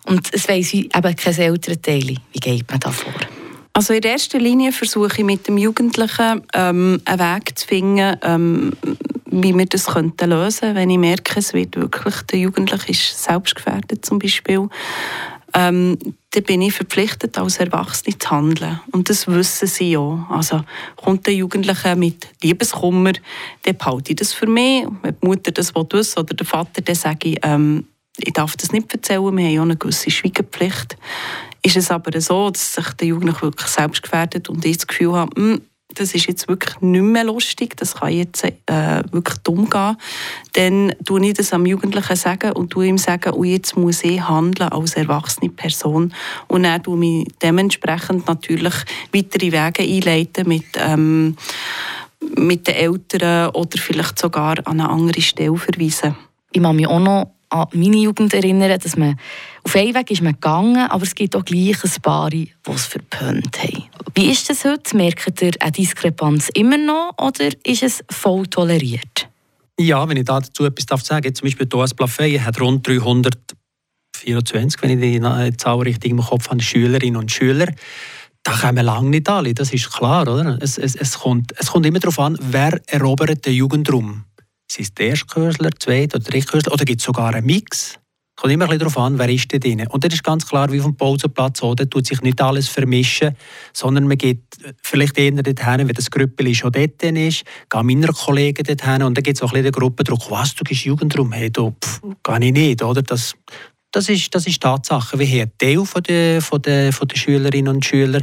und 0.04 0.28
es 0.32 0.46
weiss 0.46 0.74
eben 0.74 1.16
kein 1.16 1.38
Elternteil. 1.38 2.16
Wie 2.32 2.40
geht 2.40 2.70
man 2.70 2.80
da 2.80 2.90
vor? 2.90 3.14
Also 3.74 3.94
in 3.94 4.02
erster 4.02 4.38
Linie 4.38 4.70
versuche 4.70 5.18
ich 5.18 5.24
mit 5.24 5.48
dem 5.48 5.56
Jugendlichen 5.56 6.42
ähm, 6.52 7.00
einen 7.06 7.18
Weg 7.18 7.58
zu 7.58 7.66
finden, 7.66 8.18
ähm, 8.22 8.72
wie 9.26 9.56
wir 9.56 9.64
das 9.64 9.86
könnten 9.86 10.28
lösen 10.28 10.60
könnten, 10.60 10.76
wenn 10.76 10.90
ich 10.90 10.98
merke, 10.98 11.38
es 11.38 11.54
wird 11.54 11.76
wirklich, 11.76 12.16
der 12.30 12.38
Jugendliche 12.40 12.90
ist 12.90 13.24
selbstgefährdet 13.24 14.04
zum 14.04 14.18
Beispiel. 14.18 14.68
Ähm, 15.54 15.98
dann 16.30 16.42
bin 16.44 16.62
ich 16.62 16.74
verpflichtet, 16.74 17.38
als 17.38 17.58
Erwachsene 17.58 18.18
zu 18.18 18.30
handeln. 18.30 18.80
Und 18.90 19.08
das 19.08 19.26
wissen 19.26 19.68
sie 19.68 19.96
auch. 19.96 20.18
Also 20.28 20.64
kommt 20.96 21.26
der 21.26 21.34
Jugendliche 21.34 21.96
mit 21.96 22.26
Liebeskummer, 22.42 23.12
dann 23.62 23.76
behalte 23.76 24.12
ich 24.12 24.16
das 24.16 24.34
für 24.34 24.46
mich. 24.46 24.86
Wenn 25.02 25.16
die 25.20 25.26
Mutter 25.26 25.50
das 25.50 25.74
wissen 25.74 26.18
oder 26.18 26.34
der 26.34 26.46
Vater, 26.46 26.82
dann 26.82 26.94
sage 26.94 27.30
ich, 27.30 27.38
ähm, 27.42 27.86
ich 28.18 28.32
darf 28.34 28.56
das 28.56 28.72
nicht 28.72 28.92
erzählen, 28.92 29.22
wir 29.22 29.28
haben 29.28 29.38
ja 29.38 29.62
eine 29.62 29.76
gewisse 29.76 30.10
Schweigepflicht 30.10 30.96
ist 31.64 31.76
es 31.76 31.90
aber 31.90 32.20
so, 32.20 32.50
dass 32.50 32.74
sich 32.74 32.88
der 32.94 33.08
Jugendliche 33.08 33.42
wirklich 33.42 33.68
selbst 33.68 34.02
gefährdet 34.02 34.48
und 34.48 34.64
ich 34.64 34.78
das 34.78 34.86
Gefühl 34.86 35.14
habe, 35.14 35.30
hm, 35.36 35.60
das 35.94 36.14
ist 36.14 36.26
jetzt 36.26 36.48
wirklich 36.48 36.80
nicht 36.80 37.02
mehr 37.02 37.24
lustig, 37.24 37.76
das 37.76 37.96
kann 37.96 38.12
jetzt 38.12 38.44
äh, 38.44 39.02
wirklich 39.10 39.38
dumm 39.38 39.68
gehen, 39.68 39.96
dann 40.54 40.94
tue 41.04 41.26
ich 41.26 41.34
das 41.34 41.52
am 41.52 41.66
Jugendlichen 41.66 42.16
sagen 42.16 42.52
und 42.52 42.70
tue 42.70 42.86
ihm 42.86 42.98
sagen, 42.98 43.32
oh, 43.34 43.44
jetzt 43.44 43.76
muss 43.76 44.02
ich 44.02 44.26
handeln 44.26 44.70
als 44.70 44.94
erwachsene 44.94 45.50
Person 45.50 46.14
und 46.48 46.62
dann 46.62 46.82
tue 46.82 47.04
ich 47.04 47.28
dementsprechend 47.42 48.26
natürlich 48.26 48.74
weitere 49.12 49.52
Wege 49.52 49.82
einleiten 49.82 50.48
mit 50.48 50.64
ähm, 50.76 51.36
mit 52.36 52.68
den 52.68 52.74
Eltern 52.74 53.50
oder 53.50 53.78
vielleicht 53.78 54.18
sogar 54.18 54.56
an 54.64 54.80
eine 54.80 54.88
andere 54.88 55.20
Stelle 55.20 55.56
verweisen. 55.56 56.16
Ich 56.52 56.62
kann 56.62 56.76
mich 56.76 56.86
auch 56.86 57.00
noch 57.00 57.32
an 57.52 57.68
meine 57.72 57.98
Jugend 57.98 58.32
erinnern, 58.34 58.78
dass 58.80 58.96
man 58.96 59.18
auf 59.62 59.76
einen 59.76 59.94
Weg 59.94 60.10
ist 60.10 60.22
man 60.22 60.32
gegangen, 60.32 60.88
aber 60.88 61.02
es 61.04 61.14
gibt 61.14 61.36
auch 61.36 61.44
gleich 61.44 61.84
ein 61.84 62.02
paar, 62.02 62.30
die 62.30 62.50
es 62.66 62.86
verpönt 62.86 63.62
haben. 63.62 63.84
Wie 64.14 64.30
ist 64.30 64.48
das 64.50 64.64
heute? 64.64 64.96
Merkt 64.96 65.40
ihr 65.42 65.52
eine 65.60 65.72
Diskrepanz 65.72 66.48
immer 66.54 66.78
noch 66.78 67.12
oder 67.18 67.50
ist 67.64 67.82
es 67.82 68.02
voll 68.10 68.46
toleriert? 68.46 69.28
Ja, 69.78 70.08
wenn 70.08 70.16
ich 70.16 70.24
dazu 70.24 70.64
etwas 70.64 71.06
sagen 71.06 71.24
darf, 71.24 71.34
zum 71.34 71.46
Beispiel 71.46 71.66
Thomas 71.66 71.94
Plafey 71.94 72.38
hat 72.38 72.60
rund 72.60 72.86
324, 72.86 74.82
wenn 74.82 75.02
ich 75.02 75.20
die 75.20 75.56
Zahl 75.56 75.78
richtig 75.80 76.10
im 76.10 76.20
Kopf 76.20 76.50
habe, 76.50 76.62
Schülerinnen 76.62 77.16
und 77.16 77.30
Schüler. 77.30 77.66
Da 78.44 78.52
kommen 78.52 78.84
lange 78.84 79.10
nicht 79.10 79.28
alle, 79.28 79.54
das 79.54 79.72
ist 79.72 79.92
klar, 79.92 80.22
oder? 80.22 80.58
Es, 80.60 80.76
es, 80.76 80.96
es, 80.96 81.20
kommt, 81.20 81.52
es 81.58 81.70
kommt 81.70 81.86
immer 81.86 82.00
darauf 82.00 82.18
an, 82.18 82.36
wer 82.40 82.80
erobert 82.86 83.46
den 83.46 83.54
Jugendraum. 83.54 84.24
Sind 84.72 84.84
es 84.84 84.94
der 84.94 85.08
Erstkürzler, 85.08 85.68
Zweit- 85.78 86.14
oder 86.14 86.24
Drittkürzler 86.24 86.72
oder 86.72 86.86
gibt 86.86 87.00
es 87.00 87.04
sogar 87.04 87.34
einen 87.34 87.44
Mix? 87.44 87.98
Kommt 88.36 88.54
immer 88.54 88.70
ein 88.70 88.78
darauf 88.78 88.96
an, 88.96 89.18
wer 89.18 89.28
ist 89.28 89.52
da 89.52 89.58
drin. 89.58 89.86
Und 89.86 90.02
das 90.02 90.14
ist 90.14 90.24
ganz 90.24 90.46
klar, 90.46 90.72
wie 90.72 90.80
dem 90.80 90.96
Pausenplatz 90.96 91.62
auch, 91.62 91.74
da 91.74 91.84
tut 91.84 92.06
sich 92.06 92.22
nicht 92.22 92.40
alles 92.40 92.68
vermischen, 92.68 93.36
sondern 93.74 94.08
man 94.08 94.16
geht 94.16 94.40
vielleicht 94.82 95.18
eher 95.18 95.30
dorthin, 95.32 95.86
wenn 95.86 95.94
das 95.94 96.10
Grüppel 96.10 96.54
schon 96.54 96.72
dort 96.72 97.02
ist, 97.02 97.44
gehen 97.68 97.86
meine 97.86 98.06
Kollegen 98.06 98.64
dorthin 98.64 99.02
und 99.02 99.14
dann 99.14 99.22
gibt 99.22 99.36
es 99.36 99.42
auch 99.42 99.48
ein 99.48 99.62
bisschen 99.62 99.64
den 99.64 99.72
Gruppendruck, 99.72 100.30
was, 100.30 100.54
du 100.54 100.64
gehst 100.64 100.86
Jugendrum, 100.86 101.32
hey, 101.32 101.50
pff, 101.50 102.00
kann 102.22 102.40
ich 102.40 102.54
nicht, 102.54 102.82
oder? 102.82 103.02
Das, 103.02 103.34
das 103.90 104.08
ist, 104.08 104.34
das 104.34 104.46
ist 104.46 104.62
Tatsache. 104.62 105.18
Wir 105.18 105.26
haben 105.26 105.40
einen 105.40 105.58
Teil 105.58 105.84
von 105.84 106.02
der, 106.02 106.40
von 106.40 106.62
der, 106.62 106.94
von 106.94 107.08
der 107.08 107.16
Schülerinnen 107.18 107.74
und 107.74 107.84
Schüler, 107.84 108.22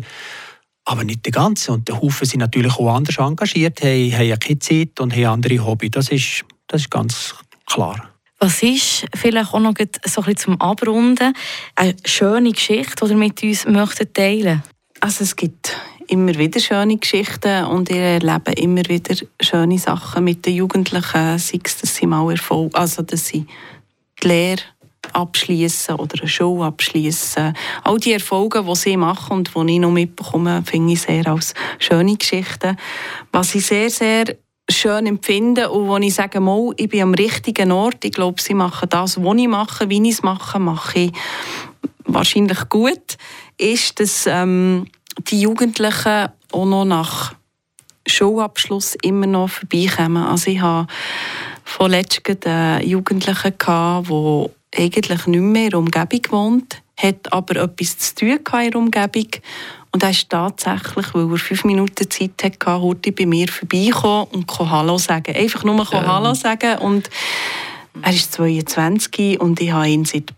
aber 0.85 1.03
nicht 1.03 1.25
die 1.25 1.31
ganze. 1.31 1.71
Und 1.71 1.87
der 1.87 2.01
Haufen 2.01 2.25
sind 2.25 2.39
natürlich 2.39 2.73
auch 2.73 2.93
anders 2.93 3.17
engagiert, 3.17 3.81
haben, 3.81 4.11
haben 4.11 4.39
keine 4.39 4.59
Zeit 4.59 4.99
und 4.99 5.13
haben 5.13 5.25
andere 5.25 5.65
Hobbys. 5.65 5.91
Das 5.91 6.09
ist, 6.09 6.45
das 6.67 6.81
ist 6.81 6.91
ganz 6.91 7.35
klar. 7.65 8.09
Was 8.39 8.63
ist 8.63 9.05
vielleicht 9.15 9.53
auch 9.53 9.59
noch 9.59 9.73
so 10.05 10.21
ein 10.21 10.25
bisschen 10.25 10.37
zum 10.37 10.61
Abrunden 10.61 11.33
eine 11.75 11.95
schöne 12.05 12.51
Geschichte, 12.53 13.05
die 13.05 13.11
ihr 13.11 13.17
mit 13.17 13.43
uns 13.43 13.65
möchtet 13.65 14.13
teilen 14.13 14.63
Also 15.01 15.25
es 15.25 15.35
gibt 15.35 15.75
immer 16.07 16.35
wieder 16.37 16.59
schöne 16.61 16.97
Geschichten 16.97 17.65
und 17.65 17.89
ihr 17.89 18.01
erleben 18.01 18.53
immer 18.53 18.83
wieder 18.87 19.15
schöne 19.41 19.77
Sachen 19.77 20.23
mit 20.23 20.45
den 20.45 20.55
Jugendlichen, 20.55 21.37
sei 21.37 21.59
es, 21.63 21.77
dass 21.77 21.95
sie 21.95 22.07
mal 22.07 22.31
Erfolg, 22.31 22.77
also 22.77 23.01
dass 23.01 23.27
sie 23.27 23.45
die 24.23 24.27
Lehre 24.27 24.61
abschließen 25.13 25.95
oder 25.95 26.19
eine 26.19 26.27
Show 26.27 26.63
abschließen. 26.63 27.53
All 27.83 27.97
die 27.97 28.13
Erfolge, 28.13 28.63
die 28.63 28.75
sie 28.75 28.97
machen 28.97 29.37
und 29.37 29.51
die 29.55 29.73
ich 29.73 29.79
noch 29.79 29.91
mitbekomme, 29.91 30.63
finde 30.65 30.93
ich 30.93 31.01
sehr 31.01 31.27
als 31.27 31.53
schöne 31.79 32.15
Geschichten. 32.15 32.77
Was 33.31 33.55
ich 33.55 33.65
sehr, 33.65 33.89
sehr 33.89 34.35
schön 34.69 35.07
empfinde 35.07 35.69
und 35.69 35.87
wo 35.87 35.97
ich 35.97 36.13
sage, 36.13 36.39
mal, 36.39 36.73
ich 36.77 36.89
bin 36.89 37.01
am 37.01 37.13
richtigen 37.13 37.71
Ort. 37.71 38.05
Ich 38.05 38.11
glaube, 38.11 38.41
sie 38.41 38.53
machen 38.53 38.89
das, 38.89 39.21
was 39.21 39.37
ich 39.37 39.47
mache, 39.47 39.89
wie 39.89 40.01
ich 40.01 40.15
es 40.15 40.23
mache, 40.23 40.59
mache 40.59 40.99
ich 40.99 41.11
wahrscheinlich 42.05 42.69
gut, 42.69 43.17
ist, 43.57 43.99
dass 43.99 44.25
ähm, 44.27 44.87
die 45.27 45.41
Jugendlichen 45.41 46.29
auch 46.51 46.65
noch 46.65 46.85
nach 46.85 47.33
Schulabschluss 48.07 48.95
immer 49.01 49.27
noch 49.27 49.49
vorbeikommen. 49.49 50.23
Also 50.23 50.51
ich 50.51 50.61
habe 50.61 50.87
vorletzt 51.63 52.21
einen 52.45 52.87
Jugendlichen 52.87 53.53
gehabt, 53.57 54.09
der 54.09 54.49
eigentlich 54.75 55.27
nicht 55.27 55.41
mehr 55.41 55.65
in 55.65 55.69
der 55.69 55.79
Umgebung 55.79 56.21
wohnt, 56.29 56.81
hat 56.97 57.31
aber 57.31 57.61
etwas 57.61 57.97
zu 57.97 58.15
tun 58.15 58.39
in 58.63 58.71
der 58.71 58.75
Umgebung. 58.75 59.27
Und 59.91 60.03
er 60.03 60.11
ist 60.11 60.29
tatsächlich, 60.29 61.13
weil 61.13 61.31
er 61.31 61.37
fünf 61.37 61.63
Minuten 61.63 62.09
Zeit 62.09 62.43
hatte, 62.43 62.81
heute 62.81 63.11
bei 63.11 63.25
mir 63.25 63.47
vorbeikommen 63.47 64.27
und 64.31 64.59
Hallo 64.59 64.97
sagen. 64.97 65.35
Einfach 65.35 65.63
nur 65.63 65.83
kann 65.85 66.05
Hallo 66.05 66.35
sagen 66.35 66.77
und 66.79 67.09
er 68.01 68.13
ist 68.13 68.31
22 68.33 69.39
und 69.39 69.59
ich 69.59 69.71
habe 69.71 69.89
ihn 69.89 70.05
seit 70.05 70.31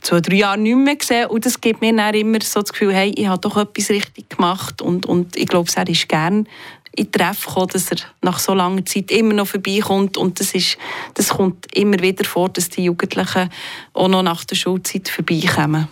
zwei, 0.00 0.20
drei 0.20 0.36
Jahren 0.36 0.62
nicht 0.62 0.76
mehr 0.76 0.96
gesehen. 0.96 1.26
Und 1.28 1.46
das 1.46 1.60
gibt 1.60 1.80
mir 1.80 1.94
dann 1.94 2.14
immer 2.14 2.38
so 2.42 2.60
das 2.60 2.72
Gefühl, 2.72 2.94
hey, 2.94 3.12
ich 3.16 3.26
habe 3.26 3.40
doch 3.40 3.56
etwas 3.56 3.90
richtig 3.90 4.30
gemacht 4.30 4.82
und, 4.82 5.06
und 5.06 5.36
ich 5.36 5.46
glaube, 5.46 5.70
er 5.74 5.88
ist 5.88 6.08
gern 6.08 6.48
in 6.96 7.12
Treff 7.12 7.46
gekommen, 7.46 7.68
dass 7.72 7.90
er 7.90 7.98
nach 8.22 8.38
so 8.38 8.54
langer 8.54 8.84
Zeit 8.84 9.10
immer 9.10 9.34
noch 9.34 9.46
vorbeikommt 9.46 10.16
und 10.16 10.40
das, 10.40 10.54
ist, 10.54 10.78
das 11.14 11.28
kommt 11.28 11.66
immer 11.74 12.00
wieder 12.00 12.24
vor, 12.24 12.48
dass 12.48 12.68
die 12.68 12.84
Jugendlichen 12.84 13.50
auch 13.92 14.08
noch 14.08 14.22
nach 14.22 14.44
der 14.44 14.56
Schulzeit 14.56 15.08
vorbeikommen. 15.08 15.88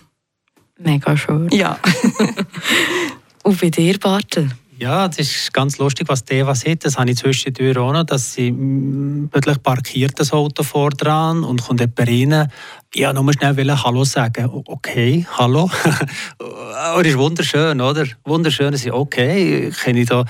Mega 0.78 1.16
schön. 1.16 1.48
Ja. 1.50 1.78
Und 3.44 3.60
bei 3.60 3.70
dir, 3.70 3.98
Bartel? 3.98 4.50
Ja, 4.76 5.06
das 5.06 5.18
ist 5.20 5.52
ganz 5.52 5.78
lustig, 5.78 6.08
was 6.08 6.24
die 6.24 6.34
Eva 6.34 6.54
sieht. 6.54 6.84
Das 6.84 6.98
habe 6.98 7.08
ich 7.10 7.18
zwischendurch 7.18 7.78
auch 7.78 7.92
noch, 7.92 8.02
dass 8.02 8.34
sie 8.34 8.50
mm, 8.50 9.28
plötzlich 9.30 9.62
parkiert 9.62 10.18
das 10.18 10.32
Auto 10.32 10.64
vor 10.64 10.90
dran 10.90 11.44
und 11.44 11.62
kommt 11.62 11.80
jemand 11.80 12.00
rein. 12.00 12.50
Ja, 12.92 13.12
nur 13.12 13.32
schnell 13.32 13.56
will 13.56 13.72
Hallo 13.72 14.04
sagen. 14.04 14.50
Okay, 14.66 15.26
Hallo. 15.38 15.70
Aber 16.38 17.02
das 17.02 17.12
ist 17.12 17.18
wunderschön, 17.18 17.80
oder? 17.80 18.04
Wunderschön, 18.24 18.72
dass 18.72 18.84
ich, 18.84 18.92
okay, 18.92 19.70
kenne 19.70 20.00
ich 20.00 20.08
da, 20.08 20.24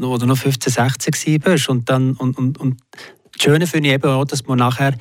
du 0.00 0.26
noch 0.26 0.38
15, 0.38 0.72
16 0.72 1.44
warst. 1.44 1.68
Und 1.68 1.88
dann, 1.88 2.12
und, 2.12 2.38
und, 2.38 2.58
und 2.58 2.80
das 3.32 3.42
Schöne 3.42 3.66
finde 3.66 3.88
ich 3.88 3.94
eben 3.94 4.10
auch, 4.10 4.24
dass 4.24 4.46
man 4.46 4.58
nachher 4.58 4.94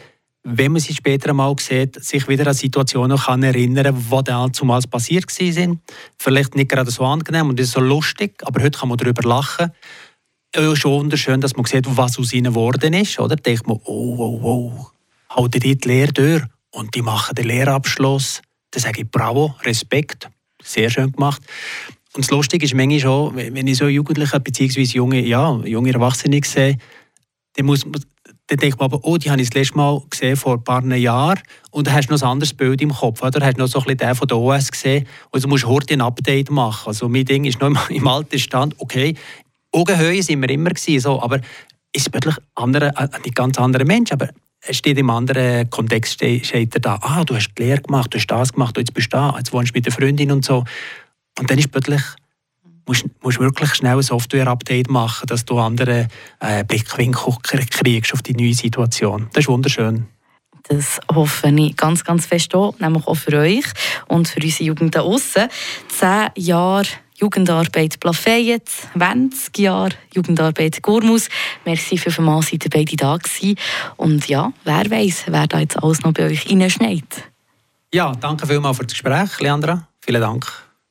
wenn 0.44 0.72
man 0.72 0.82
sie 0.82 0.94
später 0.94 1.30
einmal 1.30 1.54
sieht, 1.60 2.02
sich 2.04 2.28
wieder 2.28 2.48
an 2.48 2.54
Situationen 2.54 3.18
kann 3.18 3.44
erinnern 3.44 3.94
kann, 3.94 4.06
die 4.10 4.24
dann 4.24 4.54
zumals 4.54 4.88
passiert 4.88 5.30
sind. 5.30 5.82
Vielleicht 6.18 6.56
nicht 6.56 6.70
gerade 6.70 6.92
so 6.92 7.04
angenehm 7.04 7.50
und 7.50 7.60
ist 7.60 7.72
so 7.72 7.82
lustig, 7.82 8.42
aber 8.44 8.64
heute 8.64 8.80
kann 8.80 8.90
man 8.90 8.98
darüber 8.98 9.28
lachen. 9.28 9.72
Ja, 10.56 10.76
schon 10.76 10.92
wunderschön, 10.92 11.42
dass 11.42 11.56
man 11.56 11.66
sieht, 11.66 11.86
was 11.96 12.18
aus 12.18 12.34
ihnen 12.34 12.54
geworden 12.54 12.94
ist. 12.94 13.20
Oder? 13.20 13.36
Da 13.36 13.44
denkt 13.44 13.68
man, 13.68 13.80
oh, 13.84 14.16
oh, 14.18 14.40
oh, 14.42 14.88
halten 15.30 15.60
die 15.60 15.78
die 15.78 15.88
Lehre 15.88 16.14
durch 16.14 16.44
und 16.72 16.96
die 16.96 17.02
machen 17.02 17.36
den 17.36 17.46
Lehrabschluss. 17.46 18.42
Dann 18.72 18.82
sage 18.82 19.02
ich 19.02 19.12
Bravo, 19.12 19.56
Respekt, 19.64 20.30
sehr 20.64 20.90
schön 20.90 21.12
gemacht. 21.12 21.42
Und 22.14 22.26
das 22.26 22.32
Lustige 22.32 22.66
ist 22.66 22.74
manchmal 22.74 23.00
schon, 23.00 23.36
wenn 23.36 23.68
ich 23.68 23.78
so 23.78 23.88
Jugendliche 23.88 24.40
bzw. 24.40 24.82
junge, 24.82 25.22
ja, 25.26 25.56
junge 25.64 25.94
Erwachsene 25.94 26.42
sehe, 26.44 26.78
dann, 27.56 27.66
muss 27.66 27.86
dann 28.48 28.58
denkt 28.58 28.80
man 28.80 28.86
aber, 28.92 29.00
oh, 29.04 29.18
die 29.18 29.30
habe 29.30 29.42
ich 29.42 29.50
das 29.50 29.56
letzte 29.56 29.78
Mal 29.78 30.02
gesehen 30.10 30.36
vor 30.36 30.56
ein 30.56 30.64
paar 30.64 30.84
Jahren 30.96 31.40
und 31.72 31.86
dann 31.86 31.94
hast 31.94 32.08
du 32.08 32.14
noch 32.14 32.22
ein 32.22 32.28
anderes 32.30 32.54
Bild 32.54 32.82
im 32.82 32.92
Kopf. 32.92 33.22
Oder? 33.22 33.40
Du 33.40 33.46
hast 33.46 33.58
noch 33.58 33.68
so 33.68 33.80
ein 33.80 33.86
bisschen 33.86 33.98
den 33.98 34.16
von 34.16 34.28
der 34.28 34.38
OS 34.38 34.72
gesehen 34.72 35.08
und 35.30 35.44
du 35.44 35.48
musst 35.48 35.66
heute 35.68 35.94
ein 35.94 36.02
Update 36.02 36.50
machen. 36.50 36.88
Also 36.88 37.08
mein 37.08 37.26
Ding 37.26 37.46
ist 37.46 37.60
noch 37.60 37.68
im, 37.68 37.78
im 37.96 38.08
alten 38.08 38.40
Stand, 38.40 38.76
okay, 38.80 39.16
Augenhöhe 39.72 40.24
sind 40.24 40.42
wir 40.42 40.50
immer 40.50 40.72
gewesen, 40.72 41.00
so, 41.00 41.22
aber 41.22 41.40
es 41.92 42.06
ist 42.08 42.14
wirklich 42.14 42.36
andere, 42.56 42.96
ein 42.98 43.10
nicht 43.24 43.36
ganz 43.36 43.60
anderer 43.60 43.86
Mensch, 43.86 44.12
aber 44.12 44.30
es 44.62 44.78
steht 44.78 44.98
im 44.98 45.10
anderen 45.10 45.70
Kontext 45.70 46.14
ste- 46.14 46.44
steht 46.44 46.74
er 46.76 46.82
da, 46.82 47.00
ah, 47.02 47.24
du 47.24 47.36
hast 47.36 47.52
die 47.58 47.64
Lehre 47.64 47.82
gemacht, 47.82 48.14
du 48.14 48.18
hast 48.18 48.28
das 48.28 48.52
gemacht, 48.54 48.78
jetzt 48.78 48.94
bist 48.94 49.14
du 49.14 49.18
da, 49.18 49.36
jetzt 49.38 49.54
wohnst 49.54 49.74
du 49.74 49.78
mit 49.78 49.86
der 49.86 49.94
Freundin 49.94 50.32
und 50.32 50.44
so. 50.44 50.64
Und 51.40 51.50
dann 51.50 51.58
ist 51.58 51.72
plötzlich 51.72 52.02
musst 52.86 53.06
musst 53.22 53.40
wirklich 53.40 53.76
schnell 53.76 53.98
ein 53.98 54.02
Software-Update 54.02 54.90
machen, 54.90 55.28
dass 55.28 55.46
du 55.46 55.60
andere 55.60 56.08
äh, 56.40 56.64
Blickwinkel 56.64 57.36
kriegst 57.44 58.14
auf 58.14 58.22
die 58.22 58.34
neue 58.34 58.54
Situation. 58.54 59.28
Das 59.34 59.44
ist 59.44 59.48
wunderschön. 59.48 60.08
Das 60.68 61.00
hoffe 61.14 61.50
ich 61.50 61.76
ganz, 61.76 62.04
ganz 62.04 62.26
fest 62.26 62.54
auch, 62.54 62.78
nämlich 62.80 63.08
auch 63.08 63.16
für 63.16 63.38
euch 63.40 63.66
und 64.08 64.28
für 64.28 64.42
unsere 64.42 64.64
Jugend 64.66 64.96
da 64.96 65.02
aussen. 65.02 65.48
Zehn 65.88 66.30
Jahre 66.36 66.88
Jugendarbeit 67.16 68.00
Plafayette, 68.00 68.72
20 68.94 69.58
Jahre 69.58 69.96
Jugendarbeit 70.14 70.82
Gurmus. 70.82 71.30
Merci 71.66 71.98
für 71.98 72.12
vielmals, 72.12 72.50
seid 72.50 72.66
ihr 72.66 72.70
beide 72.70 72.96
da 72.96 73.18
gewesen. 73.18 73.56
Und 73.98 74.28
ja, 74.28 74.54
wer 74.64 74.90
weiß, 74.90 75.26
wer 75.28 75.48
da 75.48 75.60
jetzt 75.60 75.82
alles 75.82 76.02
noch 76.02 76.14
bei 76.14 76.26
euch 76.26 76.50
reinschneit. 76.50 77.30
Ja, 77.94 78.14
danke 78.14 78.46
vielmals 78.48 78.78
für 78.78 78.84
das 78.84 78.94
Gespräch, 78.94 79.40
Leandra. 79.40 79.88
Vielen 80.02 80.22
Dank. 80.22 80.69